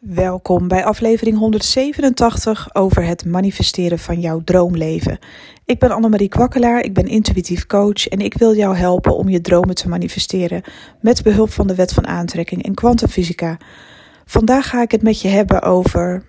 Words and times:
Welkom 0.00 0.68
bij 0.68 0.84
aflevering 0.84 1.38
187 1.38 2.74
over 2.74 3.04
het 3.04 3.24
manifesteren 3.24 3.98
van 3.98 4.20
jouw 4.20 4.40
droomleven. 4.44 5.18
Ik 5.64 5.78
ben 5.78 5.90
Annemarie 5.90 6.28
Kwakkelaar, 6.28 6.84
ik 6.84 6.94
ben 6.94 7.06
intuïtief 7.06 7.66
coach 7.66 8.08
en 8.08 8.20
ik 8.20 8.34
wil 8.34 8.54
jou 8.54 8.76
helpen 8.76 9.16
om 9.16 9.28
je 9.28 9.40
dromen 9.40 9.74
te 9.74 9.88
manifesteren 9.88 10.62
met 11.00 11.22
behulp 11.22 11.50
van 11.50 11.66
de 11.66 11.74
wet 11.74 11.92
van 11.92 12.06
aantrekking 12.06 12.62
en 12.62 12.74
kwantumfysica. 12.74 13.56
Vandaag 14.24 14.68
ga 14.68 14.82
ik 14.82 14.90
het 14.90 15.02
met 15.02 15.20
je 15.20 15.28
hebben 15.28 15.62
over 15.62 16.24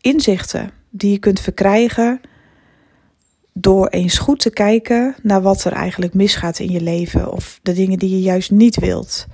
inzichten 0.00 0.70
die 0.90 1.10
je 1.10 1.18
kunt 1.18 1.40
verkrijgen 1.40 2.20
door 3.52 3.86
eens 3.88 4.18
goed 4.18 4.40
te 4.40 4.50
kijken 4.50 5.14
naar 5.22 5.42
wat 5.42 5.64
er 5.64 5.72
eigenlijk 5.72 6.14
misgaat 6.14 6.58
in 6.58 6.70
je 6.70 6.80
leven 6.80 7.32
of 7.32 7.60
de 7.62 7.72
dingen 7.72 7.98
die 7.98 8.10
je 8.10 8.20
juist 8.20 8.50
niet 8.50 8.76
wilt 8.76 9.26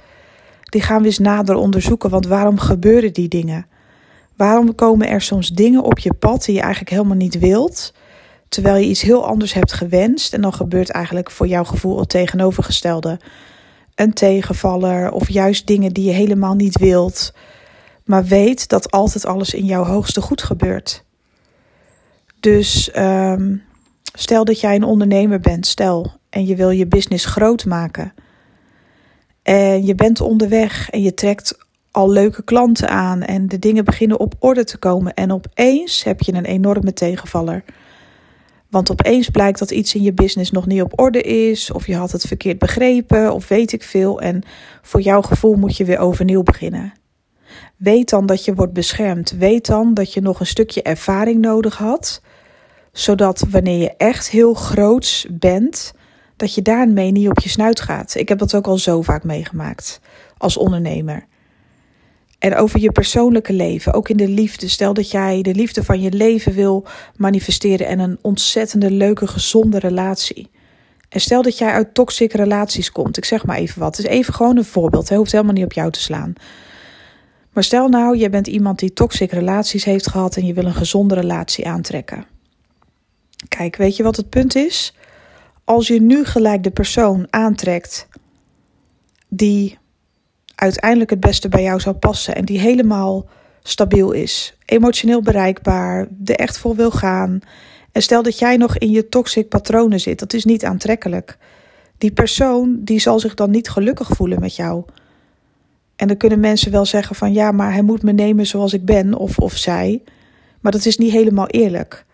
die 0.73 0.82
gaan 0.82 1.00
we 1.00 1.07
eens 1.07 1.18
nader 1.18 1.54
onderzoeken. 1.54 2.11
Want 2.11 2.27
waarom 2.27 2.59
gebeuren 2.59 3.12
die 3.12 3.29
dingen? 3.29 3.66
Waarom 4.36 4.75
komen 4.75 5.08
er 5.08 5.21
soms 5.21 5.48
dingen 5.48 5.82
op 5.82 5.98
je 5.98 6.14
pad 6.14 6.45
die 6.45 6.54
je 6.54 6.61
eigenlijk 6.61 6.90
helemaal 6.90 7.17
niet 7.17 7.39
wilt, 7.39 7.95
terwijl 8.48 8.76
je 8.76 8.89
iets 8.89 9.03
heel 9.03 9.26
anders 9.26 9.53
hebt 9.53 9.72
gewenst 9.72 10.35
en 10.35 10.40
dan 10.40 10.53
gebeurt 10.53 10.90
eigenlijk 10.90 11.31
voor 11.31 11.46
jouw 11.46 11.64
gevoel 11.64 11.98
het 11.98 12.08
tegenovergestelde? 12.08 13.21
Een 13.95 14.12
tegenvaller 14.12 15.11
of 15.11 15.29
juist 15.29 15.67
dingen 15.67 15.93
die 15.93 16.04
je 16.04 16.12
helemaal 16.12 16.54
niet 16.54 16.79
wilt, 16.79 17.34
maar 18.04 18.25
weet 18.25 18.68
dat 18.68 18.90
altijd 18.90 19.26
alles 19.26 19.54
in 19.54 19.64
jouw 19.64 19.84
hoogste 19.84 20.20
goed 20.20 20.43
gebeurt. 20.43 21.04
Dus 22.40 22.90
um, 22.96 23.62
stel 24.14 24.45
dat 24.45 24.61
jij 24.61 24.75
een 24.75 24.84
ondernemer 24.84 25.40
bent, 25.40 25.67
stel, 25.67 26.12
en 26.31 26.46
je 26.46 26.57
wil 26.57 26.70
je 26.70 26.86
business 26.86 27.25
groot 27.25 27.64
maken. 27.64 28.12
En 29.43 29.87
je 29.87 29.95
bent 29.95 30.21
onderweg 30.21 30.91
en 30.91 31.03
je 31.03 31.14
trekt 31.14 31.59
al 31.91 32.11
leuke 32.11 32.42
klanten 32.42 32.89
aan 32.89 33.23
en 33.23 33.48
de 33.48 33.59
dingen 33.59 33.84
beginnen 33.84 34.20
op 34.20 34.34
orde 34.39 34.65
te 34.65 34.78
komen. 34.78 35.15
En 35.15 35.33
opeens 35.33 36.05
heb 36.05 36.20
je 36.20 36.33
een 36.33 36.45
enorme 36.45 36.93
tegenvaller. 36.93 37.65
Want 38.71 38.91
opeens 38.91 39.29
blijkt 39.29 39.59
dat 39.59 39.71
iets 39.71 39.95
in 39.95 40.03
je 40.03 40.12
business 40.12 40.51
nog 40.51 40.67
niet 40.67 40.83
op 40.83 41.01
orde 41.01 41.23
is, 41.23 41.71
of 41.71 41.87
je 41.87 41.97
had 41.97 42.12
het 42.12 42.27
verkeerd 42.27 42.59
begrepen, 42.59 43.34
of 43.34 43.49
weet 43.49 43.73
ik 43.73 43.83
veel. 43.83 44.21
En 44.21 44.43
voor 44.83 45.01
jouw 45.01 45.23
gevoel 45.23 45.55
moet 45.55 45.77
je 45.77 45.84
weer 45.84 45.99
overnieuw 45.99 46.43
beginnen. 46.43 46.93
Weet 47.77 48.11
dan 48.11 48.27
dat 48.27 48.45
je 48.45 48.55
wordt 48.55 48.73
beschermd. 48.73 49.31
Weet 49.31 49.67
dan 49.67 49.95
dat 49.95 50.12
je 50.12 50.21
nog 50.21 50.41
een 50.41 50.47
stukje 50.47 50.83
ervaring 50.83 51.41
nodig 51.41 51.77
had, 51.77 52.23
zodat 52.93 53.45
wanneer 53.51 53.79
je 53.79 53.97
echt 53.97 54.31
heel 54.31 54.55
groots 54.55 55.27
bent, 55.31 55.93
dat 56.43 56.55
je 56.55 56.62
daarmee 56.62 57.11
niet 57.11 57.29
op 57.29 57.39
je 57.39 57.48
snuit 57.48 57.81
gaat. 57.81 58.15
Ik 58.15 58.29
heb 58.29 58.39
dat 58.39 58.55
ook 58.55 58.67
al 58.67 58.79
zo 58.79 59.03
vaak 59.03 59.25
meegemaakt 59.25 60.01
als 60.39 60.57
ondernemer. 60.57 61.27
En 62.39 62.57
over 62.57 62.81
je 62.81 62.93
persoonlijke 62.93 63.53
leven, 63.53 63.93
ook 63.93 64.09
in 64.09 64.17
de 64.17 64.29
liefde. 64.29 64.69
Stel 64.69 64.95
dat 64.95 65.11
jij 65.11 65.43
de 65.43 65.55
liefde 65.55 65.84
van 65.84 66.01
je 66.01 66.12
leven 66.12 66.53
wil 66.53 66.87
manifesteren 67.17 67.87
en 67.87 67.99
een 67.99 68.19
ontzettende 68.21 68.91
leuke, 68.91 69.27
gezonde 69.27 69.79
relatie. 69.79 70.51
En 71.09 71.21
stel 71.21 71.43
dat 71.43 71.59
jij 71.59 71.71
uit 71.71 71.95
toxic 71.95 72.33
relaties 72.33 72.93
komt. 72.93 73.17
Ik 73.17 73.25
zeg 73.25 73.47
maar 73.47 73.56
even 73.56 73.81
wat. 73.81 73.97
Het 73.97 74.06
is 74.06 74.12
even 74.12 74.34
gewoon 74.34 74.56
een 74.56 74.65
voorbeeld. 74.65 75.09
Het 75.09 75.19
hoeft 75.19 75.33
helemaal 75.33 75.53
niet 75.53 75.65
op 75.65 75.73
jou 75.73 75.91
te 75.91 76.01
slaan. 76.01 76.33
Maar 77.53 77.65
stel 77.65 77.89
nou, 77.89 78.17
je 78.17 78.31
bent 78.31 78.47
iemand 78.47 78.79
die 78.79 78.93
toxic 78.93 79.33
relaties 79.33 79.84
heeft 79.84 80.09
gehad 80.09 80.37
en 80.37 80.47
je 80.47 80.53
wil 80.53 80.65
een 80.65 80.75
gezonde 80.75 81.15
relatie 81.15 81.67
aantrekken. 81.67 82.27
Kijk, 83.49 83.77
weet 83.77 83.97
je 83.97 84.03
wat 84.03 84.17
het 84.17 84.29
punt 84.29 84.56
is? 84.56 84.95
Als 85.65 85.87
je 85.87 86.01
nu 86.01 86.25
gelijk 86.25 86.63
de 86.63 86.71
persoon 86.71 87.27
aantrekt 87.31 88.09
die 89.29 89.79
uiteindelijk 90.55 91.11
het 91.11 91.21
beste 91.21 91.49
bij 91.49 91.63
jou 91.63 91.81
zou 91.81 91.97
passen 91.97 92.35
en 92.35 92.45
die 92.45 92.59
helemaal 92.59 93.27
stabiel 93.63 94.13
is, 94.13 94.57
emotioneel 94.65 95.23
bereikbaar, 95.23 96.09
er 96.25 96.35
echt 96.35 96.59
voor 96.59 96.75
wil 96.75 96.91
gaan. 96.91 97.41
En 97.93 98.03
stel 98.03 98.23
dat 98.23 98.39
jij 98.39 98.57
nog 98.57 98.79
in 98.79 98.91
je 98.91 99.09
toxic 99.09 99.49
patronen 99.49 100.01
zit, 100.01 100.19
dat 100.19 100.33
is 100.33 100.45
niet 100.45 100.65
aantrekkelijk. 100.65 101.39
Die 101.99 102.12
persoon 102.12 102.78
die 102.84 103.01
zal 103.01 103.21
zich 103.21 103.34
dan 103.34 103.51
niet 103.51 103.69
gelukkig 103.69 104.09
voelen 104.09 104.41
met 104.41 104.56
jou. 104.56 104.84
En 105.97 106.09
dan 106.09 106.17
kunnen 106.17 106.41
mensen 106.41 106.72
wel 106.72 106.84
zeggen 106.84 107.17
van 107.17 107.33
ja, 107.33 107.53
maar 107.53 107.72
hij 107.72 107.83
moet 107.83 108.03
me 108.03 108.12
nemen 108.12 108.47
zoals 108.47 108.72
ik 108.72 108.84
ben 108.84 109.15
of, 109.15 109.39
of 109.39 109.56
zij. 109.56 110.03
Maar 110.61 110.72
dat 110.72 110.87
is 110.87 110.99
niet 110.99 111.12
helemaal 111.12 111.47
eerlijk. 111.47 112.05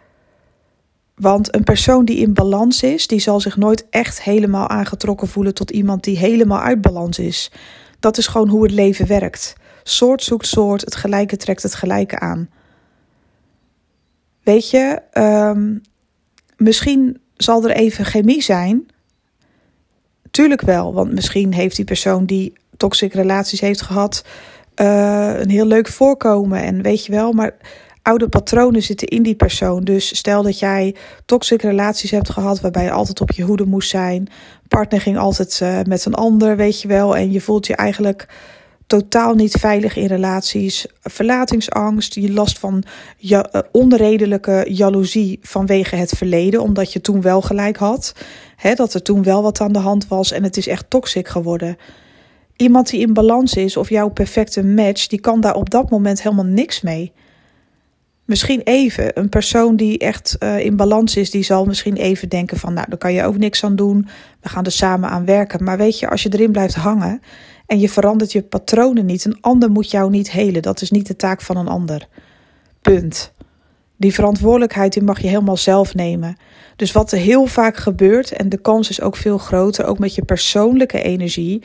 Want 1.19 1.55
een 1.55 1.65
persoon 1.65 2.05
die 2.05 2.17
in 2.17 2.33
balans 2.33 2.83
is, 2.83 3.07
die 3.07 3.19
zal 3.21 3.41
zich 3.41 3.57
nooit 3.57 3.87
echt 3.91 4.23
helemaal 4.23 4.69
aangetrokken 4.69 5.29
voelen 5.29 5.55
tot 5.55 5.71
iemand 5.71 6.05
die 6.05 6.19
helemaal 6.19 6.61
uit 6.61 6.81
balans 6.81 7.19
is. 7.19 7.51
Dat 8.01 8.19
is 8.19 8.27
gewoon 8.27 8.49
hoe 8.49 8.63
het 8.63 8.73
leven 8.73 9.07
werkt. 9.07 9.57
Soort 9.83 10.23
zoekt 10.23 10.47
soort, 10.47 10.81
het 10.81 10.97
gelijke 10.97 11.37
trekt 11.37 11.63
het 11.63 11.75
gelijke 11.75 12.19
aan. 12.19 12.49
Weet 14.43 14.71
je, 14.71 15.03
um, 15.13 15.83
misschien 16.57 17.21
zal 17.37 17.65
er 17.65 17.77
even 17.77 18.05
chemie 18.05 18.43
zijn. 18.43 18.87
Tuurlijk 20.31 20.61
wel, 20.61 20.95
want 20.95 21.13
misschien 21.13 21.53
heeft 21.53 21.77
die 21.77 21.85
persoon 21.85 22.25
die 22.25 22.53
toxic 22.77 23.13
relaties 23.13 23.61
heeft 23.61 23.81
gehad, 23.81 24.25
uh, 24.77 25.39
een 25.39 25.51
heel 25.51 25.67
leuk 25.67 25.89
voorkomen 25.89 26.63
en 26.63 26.83
weet 26.83 27.05
je 27.05 27.13
wel, 27.13 27.33
maar 27.33 27.57
oude 28.09 28.29
patronen 28.29 28.83
zitten 28.83 29.09
in 29.09 29.23
die 29.23 29.35
persoon. 29.35 29.85
Dus 29.85 30.17
stel 30.17 30.43
dat 30.43 30.59
jij 30.59 30.95
toxic 31.25 31.63
relaties 31.63 32.11
hebt 32.11 32.31
gehad 32.31 32.61
waarbij 32.61 32.85
je 32.85 32.91
altijd 32.91 33.21
op 33.21 33.31
je 33.31 33.43
hoede 33.43 33.67
moest 33.67 33.89
zijn. 33.89 34.29
Partner 34.69 35.01
ging 35.01 35.19
altijd 35.19 35.61
uh, 35.63 35.81
met 35.83 36.05
een 36.05 36.15
ander, 36.15 36.57
weet 36.57 36.81
je 36.83 36.89
wel. 36.89 37.17
En 37.17 37.33
je 37.33 37.41
voelt 37.41 37.67
je 37.67 37.77
eigenlijk 37.77 38.29
totaal 38.87 39.35
niet 39.35 39.57
veilig 39.61 39.97
in 39.97 40.07
relaties. 40.07 40.87
Verlatingsangst, 41.03 42.15
je 42.15 42.33
last 42.33 42.59
van 42.59 42.83
uh, 43.21 43.41
onredelijke 43.73 44.67
jaloezie 44.69 45.39
vanwege 45.43 45.97
het 45.97 46.11
verleden, 46.11 46.63
omdat 46.63 46.93
je 46.93 47.01
toen 47.01 47.21
wel 47.21 47.41
gelijk 47.41 47.77
had. 47.77 48.13
Dat 48.75 48.95
er 48.95 49.03
toen 49.03 49.23
wel 49.23 49.43
wat 49.43 49.61
aan 49.61 49.73
de 49.73 49.79
hand 49.79 50.09
was 50.09 50.33
en 50.33 50.43
het 50.43 50.57
is 50.57 50.67
echt 50.67 50.91
toxic 50.91 51.29
geworden. 51.29 51.77
Iemand 52.57 52.91
die 52.91 53.01
in 53.01 53.13
balans 53.13 53.55
is 53.55 53.77
of 53.77 53.89
jouw 53.89 54.09
perfecte 54.09 54.65
match, 54.65 55.07
die 55.07 55.21
kan 55.21 55.41
daar 55.41 55.55
op 55.55 55.71
dat 55.71 55.91
moment 55.91 56.23
helemaal 56.23 56.45
niks 56.45 56.81
mee. 56.81 57.13
Misschien 58.29 58.61
even. 58.65 59.19
Een 59.19 59.29
persoon 59.29 59.77
die 59.77 59.99
echt 59.99 60.37
uh, 60.43 60.59
in 60.59 60.77
balans 60.77 61.17
is, 61.17 61.31
die 61.31 61.43
zal 61.43 61.65
misschien 61.65 61.97
even 61.97 62.29
denken 62.29 62.57
van, 62.57 62.75
nou, 62.75 62.87
daar 62.89 62.99
kan 62.99 63.13
je 63.13 63.25
ook 63.25 63.37
niks 63.39 63.65
aan 63.65 63.77
doen. 63.77 64.09
We 64.41 64.49
gaan 64.49 64.65
er 64.65 64.73
samen 64.73 65.11
aan 65.11 65.25
werken. 65.25 65.65
Maar 65.65 65.77
weet 65.77 65.99
je, 65.99 66.09
als 66.09 66.23
je 66.23 66.33
erin 66.33 66.53
blijft 66.53 66.75
hangen 66.75 67.23
en 67.67 67.81
je 67.81 67.89
verandert 67.89 68.33
je 68.33 68.43
patronen 68.43 69.07
niet, 69.07 69.25
een 69.25 69.39
ander 69.41 69.71
moet 69.71 69.91
jou 69.91 70.11
niet 70.11 70.31
helen. 70.31 70.63
Dat 70.63 70.81
is 70.81 70.91
niet 70.91 71.07
de 71.07 71.17
taak 71.17 71.41
van 71.41 71.57
een 71.57 71.69
ander. 71.69 72.09
Punt. 72.83 73.33
Die 73.97 74.15
verantwoordelijkheid 74.15 74.93
die 74.93 75.03
mag 75.03 75.21
je 75.21 75.29
helemaal 75.29 75.57
zelf 75.57 75.95
nemen. 75.95 76.37
Dus 76.77 76.93
wat 76.93 77.13
er 77.13 77.19
heel 77.19 77.47
vaak 77.47 77.77
gebeurt, 77.77 78.33
en 78.33 78.49
de 78.49 78.61
kans 78.61 78.89
is 78.89 79.01
ook 79.01 79.17
veel 79.17 79.39
groter, 79.39 79.85
ook 79.85 79.99
met 79.99 80.15
je 80.15 80.25
persoonlijke 80.25 81.03
energie, 81.03 81.63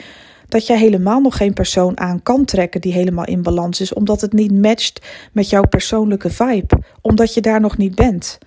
dat 0.54 0.68
je 0.68 0.78
helemaal 0.78 1.22
nog 1.22 1.38
geen 1.38 1.54
persoon 1.54 2.00
aan 2.00 2.24
kan 2.24 2.46
trekken 2.46 2.82
die 2.82 2.94
helemaal 2.94 3.26
in 3.26 3.42
balans 3.42 3.82
is, 3.82 3.94
omdat 3.94 4.22
het 4.22 4.34
niet 4.34 4.52
matcht 4.52 5.06
met 5.32 5.50
jouw 5.50 5.68
persoonlijke 5.68 6.30
vibe, 6.30 6.80
omdat 7.02 7.34
je 7.34 7.42
daar 7.42 7.60
nog 7.60 7.78
niet 7.78 7.96
bent. 7.96 8.38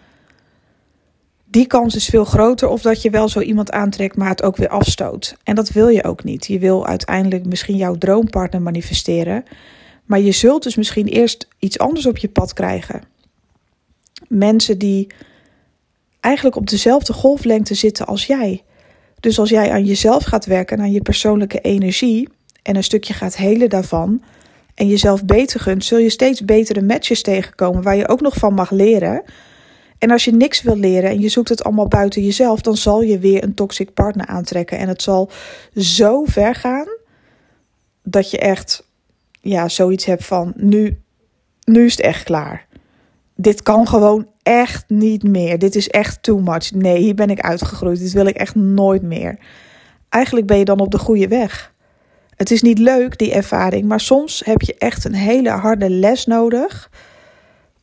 Die 1.44 1.66
kans 1.66 1.94
is 1.94 2.06
veel 2.06 2.24
groter 2.24 2.68
of 2.68 2.82
dat 2.82 3.02
je 3.02 3.10
wel 3.10 3.28
zo 3.28 3.40
iemand 3.40 3.70
aantrekt, 3.70 4.16
maar 4.16 4.28
het 4.28 4.42
ook 4.42 4.56
weer 4.56 4.68
afstoot. 4.68 5.36
En 5.44 5.54
dat 5.54 5.68
wil 5.68 5.88
je 5.88 6.04
ook 6.04 6.24
niet. 6.24 6.46
Je 6.46 6.58
wil 6.58 6.86
uiteindelijk 6.86 7.46
misschien 7.46 7.76
jouw 7.76 7.94
droompartner 7.94 8.62
manifesteren, 8.62 9.44
maar 10.04 10.20
je 10.20 10.32
zult 10.32 10.62
dus 10.62 10.76
misschien 10.76 11.06
eerst 11.06 11.48
iets 11.58 11.78
anders 11.78 12.06
op 12.06 12.16
je 12.16 12.28
pad 12.28 12.52
krijgen. 12.52 13.02
Mensen 14.28 14.78
die 14.78 15.06
eigenlijk 16.20 16.56
op 16.56 16.68
dezelfde 16.68 17.12
golflengte 17.12 17.74
zitten 17.74 18.06
als 18.06 18.26
jij. 18.26 18.64
Dus 19.26 19.38
als 19.38 19.50
jij 19.50 19.70
aan 19.70 19.84
jezelf 19.84 20.24
gaat 20.24 20.44
werken, 20.44 20.80
aan 20.80 20.92
je 20.92 21.02
persoonlijke 21.02 21.60
energie 21.60 22.28
en 22.62 22.76
een 22.76 22.84
stukje 22.84 23.14
gaat 23.14 23.36
helen 23.36 23.68
daarvan 23.68 24.22
en 24.74 24.88
jezelf 24.88 25.24
beter 25.24 25.60
gunt, 25.60 25.84
zul 25.84 25.98
je 25.98 26.10
steeds 26.10 26.44
betere 26.44 26.82
matches 26.82 27.22
tegenkomen 27.22 27.82
waar 27.82 27.96
je 27.96 28.08
ook 28.08 28.20
nog 28.20 28.36
van 28.36 28.54
mag 28.54 28.70
leren. 28.70 29.22
En 29.98 30.10
als 30.10 30.24
je 30.24 30.32
niks 30.32 30.62
wil 30.62 30.76
leren 30.76 31.10
en 31.10 31.20
je 31.20 31.28
zoekt 31.28 31.48
het 31.48 31.64
allemaal 31.64 31.88
buiten 31.88 32.22
jezelf, 32.22 32.60
dan 32.60 32.76
zal 32.76 33.02
je 33.02 33.18
weer 33.18 33.42
een 33.42 33.54
toxic 33.54 33.94
partner 33.94 34.26
aantrekken. 34.26 34.78
En 34.78 34.88
het 34.88 35.02
zal 35.02 35.30
zo 35.74 36.24
ver 36.24 36.54
gaan 36.54 36.88
dat 38.02 38.30
je 38.30 38.38
echt 38.38 38.86
ja, 39.40 39.68
zoiets 39.68 40.04
hebt 40.04 40.24
van 40.24 40.52
nu, 40.56 41.00
nu 41.64 41.84
is 41.84 41.96
het 41.96 42.04
echt 42.06 42.24
klaar. 42.24 42.66
Dit 43.36 43.62
kan 43.62 43.88
gewoon 43.88 44.28
echt 44.42 44.84
niet 44.88 45.22
meer. 45.22 45.58
Dit 45.58 45.74
is 45.74 45.88
echt 45.88 46.22
too 46.22 46.38
much. 46.38 46.72
Nee, 46.72 46.98
hier 46.98 47.14
ben 47.14 47.30
ik 47.30 47.40
uitgegroeid. 47.40 47.98
Dit 47.98 48.12
wil 48.12 48.26
ik 48.26 48.36
echt 48.36 48.54
nooit 48.54 49.02
meer. 49.02 49.38
Eigenlijk 50.08 50.46
ben 50.46 50.58
je 50.58 50.64
dan 50.64 50.80
op 50.80 50.90
de 50.90 50.98
goede 50.98 51.28
weg. 51.28 51.74
Het 52.36 52.50
is 52.50 52.62
niet 52.62 52.78
leuk, 52.78 53.18
die 53.18 53.32
ervaring, 53.32 53.84
maar 53.84 54.00
soms 54.00 54.42
heb 54.44 54.62
je 54.62 54.74
echt 54.78 55.04
een 55.04 55.14
hele 55.14 55.50
harde 55.50 55.90
les 55.90 56.26
nodig 56.26 56.90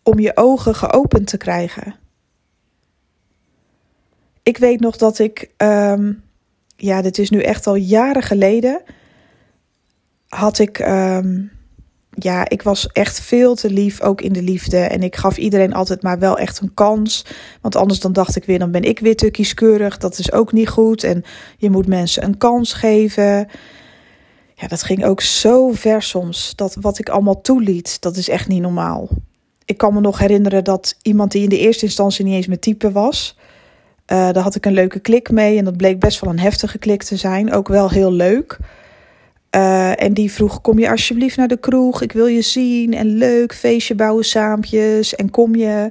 om 0.03 0.19
je 0.19 0.37
ogen 0.37 0.75
geopend 0.75 1.27
te 1.27 1.37
krijgen. 1.37 1.95
Ik 4.43 4.57
weet 4.57 4.79
nog 4.79 4.97
dat 4.97 5.19
ik, 5.19 5.49
um, 5.57 6.23
ja, 6.75 7.01
dit 7.01 7.17
is 7.17 7.29
nu 7.29 7.41
echt 7.41 7.67
al 7.67 7.75
jaren 7.75 8.23
geleden, 8.23 8.81
had 10.27 10.59
ik 10.59 10.79
um, 10.79 11.51
ja, 12.15 12.49
ik 12.49 12.61
was 12.61 12.87
echt 12.87 13.19
veel 13.19 13.55
te 13.55 13.71
lief, 13.71 14.01
ook 14.01 14.21
in 14.21 14.33
de 14.33 14.41
liefde. 14.41 14.77
En 14.77 15.03
ik 15.03 15.15
gaf 15.15 15.37
iedereen 15.37 15.73
altijd 15.73 16.01
maar 16.01 16.19
wel 16.19 16.37
echt 16.37 16.59
een 16.59 16.73
kans. 16.73 17.25
Want 17.61 17.75
anders 17.75 17.99
dan 17.99 18.13
dacht 18.13 18.35
ik 18.35 18.45
weer, 18.45 18.59
dan 18.59 18.71
ben 18.71 18.83
ik 18.83 18.99
weer 18.99 19.15
te 19.15 19.31
kieskeurig. 19.31 19.97
Dat 19.97 20.17
is 20.17 20.31
ook 20.31 20.51
niet 20.51 20.69
goed. 20.69 21.03
En 21.03 21.23
je 21.57 21.69
moet 21.69 21.87
mensen 21.87 22.23
een 22.23 22.37
kans 22.37 22.73
geven. 22.73 23.47
Ja, 24.55 24.67
dat 24.67 24.83
ging 24.83 25.05
ook 25.05 25.21
zo 25.21 25.71
ver 25.71 26.01
soms. 26.01 26.53
Dat 26.55 26.77
wat 26.81 26.99
ik 26.99 27.09
allemaal 27.09 27.41
toeliet, 27.41 28.01
dat 28.01 28.15
is 28.15 28.29
echt 28.29 28.47
niet 28.47 28.61
normaal. 28.61 29.09
Ik 29.65 29.77
kan 29.77 29.93
me 29.93 29.99
nog 29.99 30.17
herinneren 30.17 30.63
dat 30.63 30.95
iemand 31.01 31.31
die 31.31 31.43
in 31.43 31.49
de 31.49 31.59
eerste 31.59 31.85
instantie 31.85 32.25
niet 32.25 32.35
eens 32.35 32.47
mijn 32.47 32.59
type 32.59 32.91
was. 32.91 33.37
Uh, 34.07 34.31
daar 34.31 34.43
had 34.43 34.55
ik 34.55 34.65
een 34.65 34.73
leuke 34.73 34.99
klik 34.99 35.31
mee. 35.31 35.57
En 35.57 35.65
dat 35.65 35.77
bleek 35.77 35.99
best 35.99 36.19
wel 36.19 36.29
een 36.29 36.39
heftige 36.39 36.77
klik 36.77 37.03
te 37.03 37.17
zijn. 37.17 37.53
Ook 37.53 37.67
wel 37.67 37.89
heel 37.89 38.11
leuk. 38.11 38.57
Uh, 39.55 40.03
en 40.03 40.13
die 40.13 40.31
vroeg: 40.31 40.61
Kom 40.61 40.79
je 40.79 40.89
alsjeblieft 40.89 41.37
naar 41.37 41.47
de 41.47 41.59
kroeg? 41.59 42.01
Ik 42.01 42.11
wil 42.11 42.27
je 42.27 42.41
zien. 42.41 42.93
En 42.93 43.07
leuk, 43.07 43.53
feestje 43.53 43.95
bouwen 43.95 44.25
saampjes. 44.25 45.15
En 45.15 45.31
kom 45.31 45.55
je. 45.55 45.89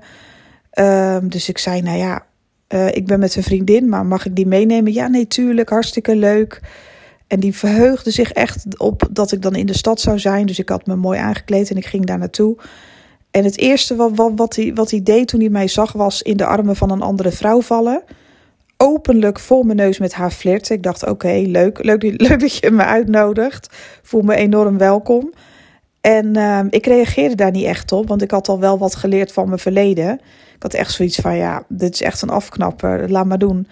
Uh, 0.74 1.16
dus 1.22 1.48
ik 1.48 1.58
zei: 1.58 1.82
Nou 1.82 1.98
ja, 1.98 2.26
uh, 2.68 2.94
ik 2.94 3.06
ben 3.06 3.18
met 3.18 3.36
een 3.36 3.42
vriendin, 3.42 3.88
maar 3.88 4.06
mag 4.06 4.26
ik 4.26 4.36
die 4.36 4.46
meenemen? 4.46 4.92
Ja, 4.92 5.08
nee, 5.08 5.26
tuurlijk, 5.26 5.68
hartstikke 5.68 6.16
leuk. 6.16 6.60
En 7.26 7.40
die 7.40 7.56
verheugde 7.56 8.10
zich 8.10 8.32
echt 8.32 8.78
op 8.78 9.08
dat 9.10 9.32
ik 9.32 9.42
dan 9.42 9.54
in 9.54 9.66
de 9.66 9.76
stad 9.76 10.00
zou 10.00 10.18
zijn. 10.18 10.46
Dus 10.46 10.58
ik 10.58 10.68
had 10.68 10.86
me 10.86 10.96
mooi 10.96 11.18
aangekleed 11.18 11.70
en 11.70 11.76
ik 11.76 11.86
ging 11.86 12.06
daar 12.06 12.18
naartoe. 12.18 12.56
En 13.30 13.44
het 13.44 13.58
eerste 13.58 13.96
wat, 13.96 14.10
wat, 14.14 14.32
wat, 14.36 14.56
hij, 14.56 14.74
wat 14.74 14.90
hij 14.90 15.02
deed 15.02 15.28
toen 15.28 15.40
hij 15.40 15.48
mij 15.48 15.68
zag, 15.68 15.92
was 15.92 16.22
in 16.22 16.36
de 16.36 16.46
armen 16.46 16.76
van 16.76 16.90
een 16.90 17.02
andere 17.02 17.30
vrouw 17.30 17.60
vallen 17.60 18.02
openlijk 18.82 19.38
voor 19.38 19.66
mijn 19.66 19.76
neus 19.76 19.98
met 19.98 20.14
haar 20.14 20.30
flirten. 20.30 20.74
Ik 20.74 20.82
dacht, 20.82 21.06
oké, 21.06 21.42
leuk. 21.46 21.84
leuk. 21.84 22.02
Leuk 22.02 22.40
dat 22.40 22.56
je 22.56 22.70
me 22.70 22.84
uitnodigt. 22.84 23.68
Voel 24.02 24.22
me 24.22 24.34
enorm 24.34 24.78
welkom. 24.78 25.32
En 26.00 26.36
uh, 26.36 26.60
ik 26.70 26.86
reageerde 26.86 27.34
daar 27.34 27.50
niet 27.50 27.64
echt 27.64 27.92
op, 27.92 28.08
want 28.08 28.22
ik 28.22 28.30
had 28.30 28.48
al 28.48 28.60
wel 28.60 28.78
wat 28.78 28.94
geleerd 28.94 29.32
van 29.32 29.46
mijn 29.46 29.58
verleden. 29.58 30.20
Ik 30.54 30.62
had 30.62 30.74
echt 30.74 30.92
zoiets 30.92 31.16
van, 31.16 31.36
ja, 31.36 31.64
dit 31.68 31.94
is 31.94 32.02
echt 32.02 32.22
een 32.22 32.30
afknapper, 32.30 33.10
laat 33.10 33.26
maar 33.26 33.38
doen. 33.38 33.66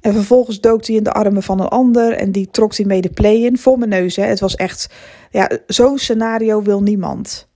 En 0.00 0.12
vervolgens 0.12 0.60
dook 0.60 0.86
hij 0.86 0.96
in 0.96 1.02
de 1.02 1.12
armen 1.12 1.42
van 1.42 1.60
een 1.60 1.68
ander 1.68 2.12
en 2.12 2.32
die 2.32 2.50
trok 2.50 2.76
hij 2.76 2.86
mee 2.86 3.00
de 3.00 3.10
play 3.10 3.34
in 3.34 3.58
voor 3.58 3.78
mijn 3.78 3.90
neus. 3.90 4.16
Hè. 4.16 4.24
Het 4.24 4.40
was 4.40 4.54
echt, 4.54 4.88
ja, 5.30 5.50
zo'n 5.66 5.98
scenario 5.98 6.62
wil 6.62 6.82
niemand. 6.82 7.48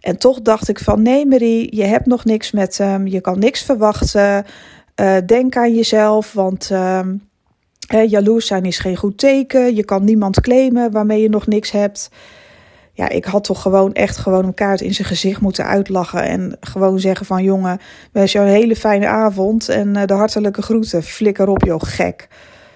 En 0.00 0.18
toch 0.18 0.42
dacht 0.42 0.68
ik 0.68 0.78
van, 0.78 1.02
nee 1.02 1.26
Marie, 1.26 1.76
je 1.76 1.84
hebt 1.84 2.06
nog 2.06 2.24
niks 2.24 2.50
met 2.50 2.78
hem, 2.78 3.06
je 3.06 3.20
kan 3.20 3.38
niks 3.38 3.62
verwachten. 3.62 4.44
Uh, 5.00 5.16
denk 5.26 5.56
aan 5.56 5.74
jezelf, 5.74 6.32
want 6.32 6.70
uh, 6.72 7.00
jaloers 8.06 8.46
zijn 8.46 8.64
is 8.64 8.78
geen 8.78 8.96
goed 8.96 9.18
teken. 9.18 9.74
Je 9.74 9.84
kan 9.84 10.04
niemand 10.04 10.40
claimen 10.40 10.90
waarmee 10.90 11.22
je 11.22 11.28
nog 11.28 11.46
niks 11.46 11.70
hebt. 11.70 12.10
Ja, 12.92 13.08
ik 13.08 13.24
had 13.24 13.44
toch 13.44 13.62
gewoon 13.62 13.92
echt 13.92 14.16
gewoon 14.16 14.44
een 14.44 14.54
kaart 14.54 14.80
in 14.80 14.94
zijn 14.94 15.08
gezicht 15.08 15.40
moeten 15.40 15.64
uitlachen. 15.64 16.22
En 16.22 16.56
gewoon 16.60 17.00
zeggen 17.00 17.26
van 17.26 17.42
jongen, 17.42 17.78
wens 18.12 18.32
jou 18.32 18.46
een 18.46 18.52
hele 18.52 18.76
fijne 18.76 19.06
avond. 19.06 19.68
En 19.68 19.96
uh, 19.96 20.04
de 20.04 20.14
hartelijke 20.14 20.62
groeten. 20.62 21.02
Flikker 21.02 21.48
op 21.48 21.64
joh, 21.64 21.82
gek. 21.82 22.28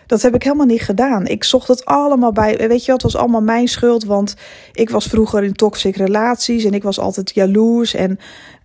Dat 0.07 0.23
heb 0.23 0.35
ik 0.35 0.43
helemaal 0.43 0.67
niet 0.67 0.83
gedaan. 0.83 1.27
Ik 1.27 1.45
zocht 1.45 1.69
het 1.69 1.85
allemaal 1.85 2.33
bij. 2.33 2.69
Weet 2.69 2.85
je, 2.85 2.93
het 2.93 3.03
was 3.03 3.17
allemaal 3.17 3.43
mijn 3.43 3.69
schuld. 3.69 4.05
Want 4.05 4.37
ik 4.73 4.91
was 4.91 5.07
vroeger 5.07 5.45
in 5.45 5.53
toxic 5.53 5.97
relaties. 5.97 6.65
En 6.65 6.75
ik 6.75 6.83
was 6.83 6.99
altijd 6.99 7.35
jaloers. 7.35 7.95
En 7.95 8.19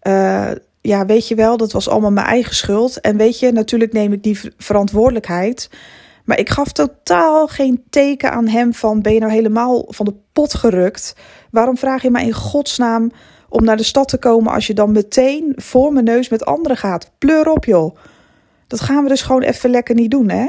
uh, 0.04 0.51
ja, 0.88 1.06
weet 1.06 1.28
je 1.28 1.36
wel, 1.36 1.57
dat 1.57 1.72
was 1.72 1.89
allemaal 1.89 2.12
mijn 2.12 2.25
eigen 2.25 2.56
schuld. 2.56 3.01
En 3.01 3.18
weet 3.18 3.39
je, 3.39 3.51
natuurlijk 3.51 3.94
neem 3.94 4.13
ik 4.13 4.24
die 4.24 4.39
verantwoordelijkheid. 4.57 5.69
Maar 6.25 6.39
ik 6.39 6.50
gaf 6.50 6.72
totaal 6.72 7.48
geen 7.48 7.84
teken 7.89 8.31
aan 8.31 8.48
hem 8.48 8.74
van 8.74 9.01
ben 9.01 9.13
je 9.13 9.19
nou 9.19 9.31
helemaal 9.31 9.86
van 9.88 10.06
de 10.06 10.13
pot 10.34 10.54
gerukt? 10.54 11.16
Waarom 11.51 11.78
vraag 11.78 12.01
je 12.01 12.12
mij 12.12 12.25
in 12.25 12.34
godsnaam 12.34 13.12
om 13.50 13.63
naar 13.63 13.78
de 13.78 13.84
stad 13.84 14.07
te 14.07 14.18
komen 14.18 14.54
als 14.54 14.68
je 14.68 14.74
dan 14.74 14.92
meteen 14.92 15.54
voor 15.56 15.94
mijn 15.94 16.06
neus 16.06 16.30
met 16.30 16.45
anderen 16.45 16.78
gaat? 16.78 17.12
Pleur 17.18 17.50
op 17.50 17.66
joh. 17.66 17.95
Dat 18.68 18.81
gaan 18.81 19.04
we 19.04 19.10
dus 19.10 19.22
gewoon 19.22 19.42
even 19.42 19.69
lekker 19.69 19.95
niet 19.95 20.12
doen 20.12 20.30
hè 20.30 20.48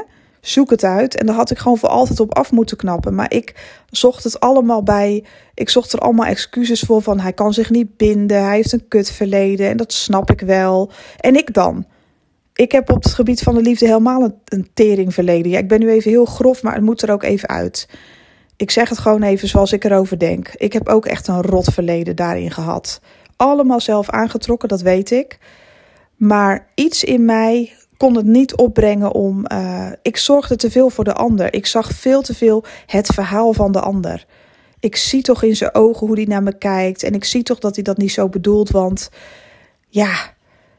zoek 0.48 0.70
het 0.70 0.84
uit. 0.84 1.16
En 1.16 1.26
daar 1.26 1.34
had 1.34 1.50
ik 1.50 1.58
gewoon 1.58 1.78
voor 1.78 1.88
altijd 1.88 2.20
op 2.20 2.34
af 2.34 2.52
moeten 2.52 2.76
knappen. 2.76 3.14
Maar 3.14 3.32
ik 3.32 3.54
zocht 3.90 4.24
het 4.24 4.40
allemaal 4.40 4.82
bij. 4.82 5.24
Ik 5.54 5.68
zocht 5.68 5.92
er 5.92 5.98
allemaal 5.98 6.26
excuses 6.26 6.80
voor 6.80 7.02
van 7.02 7.20
hij 7.20 7.32
kan 7.32 7.52
zich 7.52 7.70
niet 7.70 7.96
binden. 7.96 8.44
Hij 8.44 8.54
heeft 8.54 8.72
een 8.72 8.88
kutverleden 8.88 9.68
en 9.68 9.76
dat 9.76 9.92
snap 9.92 10.30
ik 10.30 10.40
wel. 10.40 10.90
En 11.20 11.36
ik 11.36 11.54
dan? 11.54 11.86
Ik 12.54 12.72
heb 12.72 12.90
op 12.90 13.02
het 13.02 13.14
gebied 13.14 13.40
van 13.40 13.54
de 13.54 13.62
liefde 13.62 13.86
helemaal 13.86 14.22
een, 14.22 14.34
een 14.44 14.68
tering 14.74 15.14
verleden. 15.14 15.50
Ja, 15.50 15.58
ik 15.58 15.68
ben 15.68 15.80
nu 15.80 15.90
even 15.90 16.10
heel 16.10 16.24
grof, 16.24 16.62
maar 16.62 16.74
het 16.74 16.82
moet 16.82 17.02
er 17.02 17.12
ook 17.12 17.22
even 17.22 17.48
uit. 17.48 17.88
Ik 18.56 18.70
zeg 18.70 18.88
het 18.88 18.98
gewoon 18.98 19.22
even 19.22 19.48
zoals 19.48 19.72
ik 19.72 19.84
erover 19.84 20.18
denk. 20.18 20.48
Ik 20.56 20.72
heb 20.72 20.88
ook 20.88 21.06
echt 21.06 21.28
een 21.28 21.42
rot 21.42 21.64
verleden 21.64 22.16
daarin 22.16 22.50
gehad. 22.50 23.00
Allemaal 23.36 23.80
zelf 23.80 24.10
aangetrokken, 24.10 24.68
dat 24.68 24.80
weet 24.80 25.10
ik. 25.10 25.38
Maar 26.16 26.66
iets 26.74 27.04
in 27.04 27.24
mij 27.24 27.72
kon 27.98 28.16
het 28.16 28.26
niet 28.26 28.56
opbrengen 28.56 29.12
om. 29.12 29.44
Uh, 29.52 29.88
ik 30.02 30.16
zorgde 30.16 30.56
te 30.56 30.70
veel 30.70 30.90
voor 30.90 31.04
de 31.04 31.12
ander. 31.12 31.54
Ik 31.54 31.66
zag 31.66 31.90
veel 31.90 32.22
te 32.22 32.34
veel 32.34 32.64
het 32.86 33.06
verhaal 33.06 33.52
van 33.52 33.72
de 33.72 33.80
ander. 33.80 34.26
Ik 34.80 34.96
zie 34.96 35.22
toch 35.22 35.42
in 35.42 35.56
zijn 35.56 35.74
ogen 35.74 36.06
hoe 36.06 36.16
hij 36.16 36.24
naar 36.24 36.42
me 36.42 36.58
kijkt. 36.58 37.02
En 37.02 37.14
ik 37.14 37.24
zie 37.24 37.42
toch 37.42 37.58
dat 37.58 37.74
hij 37.74 37.84
dat 37.84 37.96
niet 37.96 38.12
zo 38.12 38.28
bedoelt. 38.28 38.70
Want 38.70 39.10
ja, 39.88 40.34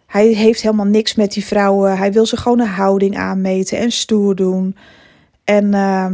hij 0.05 0.27
heeft 0.27 0.61
helemaal 0.61 0.85
niks 0.85 1.15
met 1.15 1.31
die 1.31 1.45
vrouwen. 1.45 1.97
Hij 1.97 2.11
wil 2.11 2.25
ze 2.25 2.37
gewoon 2.37 2.59
een 2.59 2.67
houding 2.67 3.17
aanmeten 3.17 3.77
en 3.77 3.91
stoer 3.91 4.35
doen. 4.35 4.75
En 5.43 5.65
uh, 5.65 6.07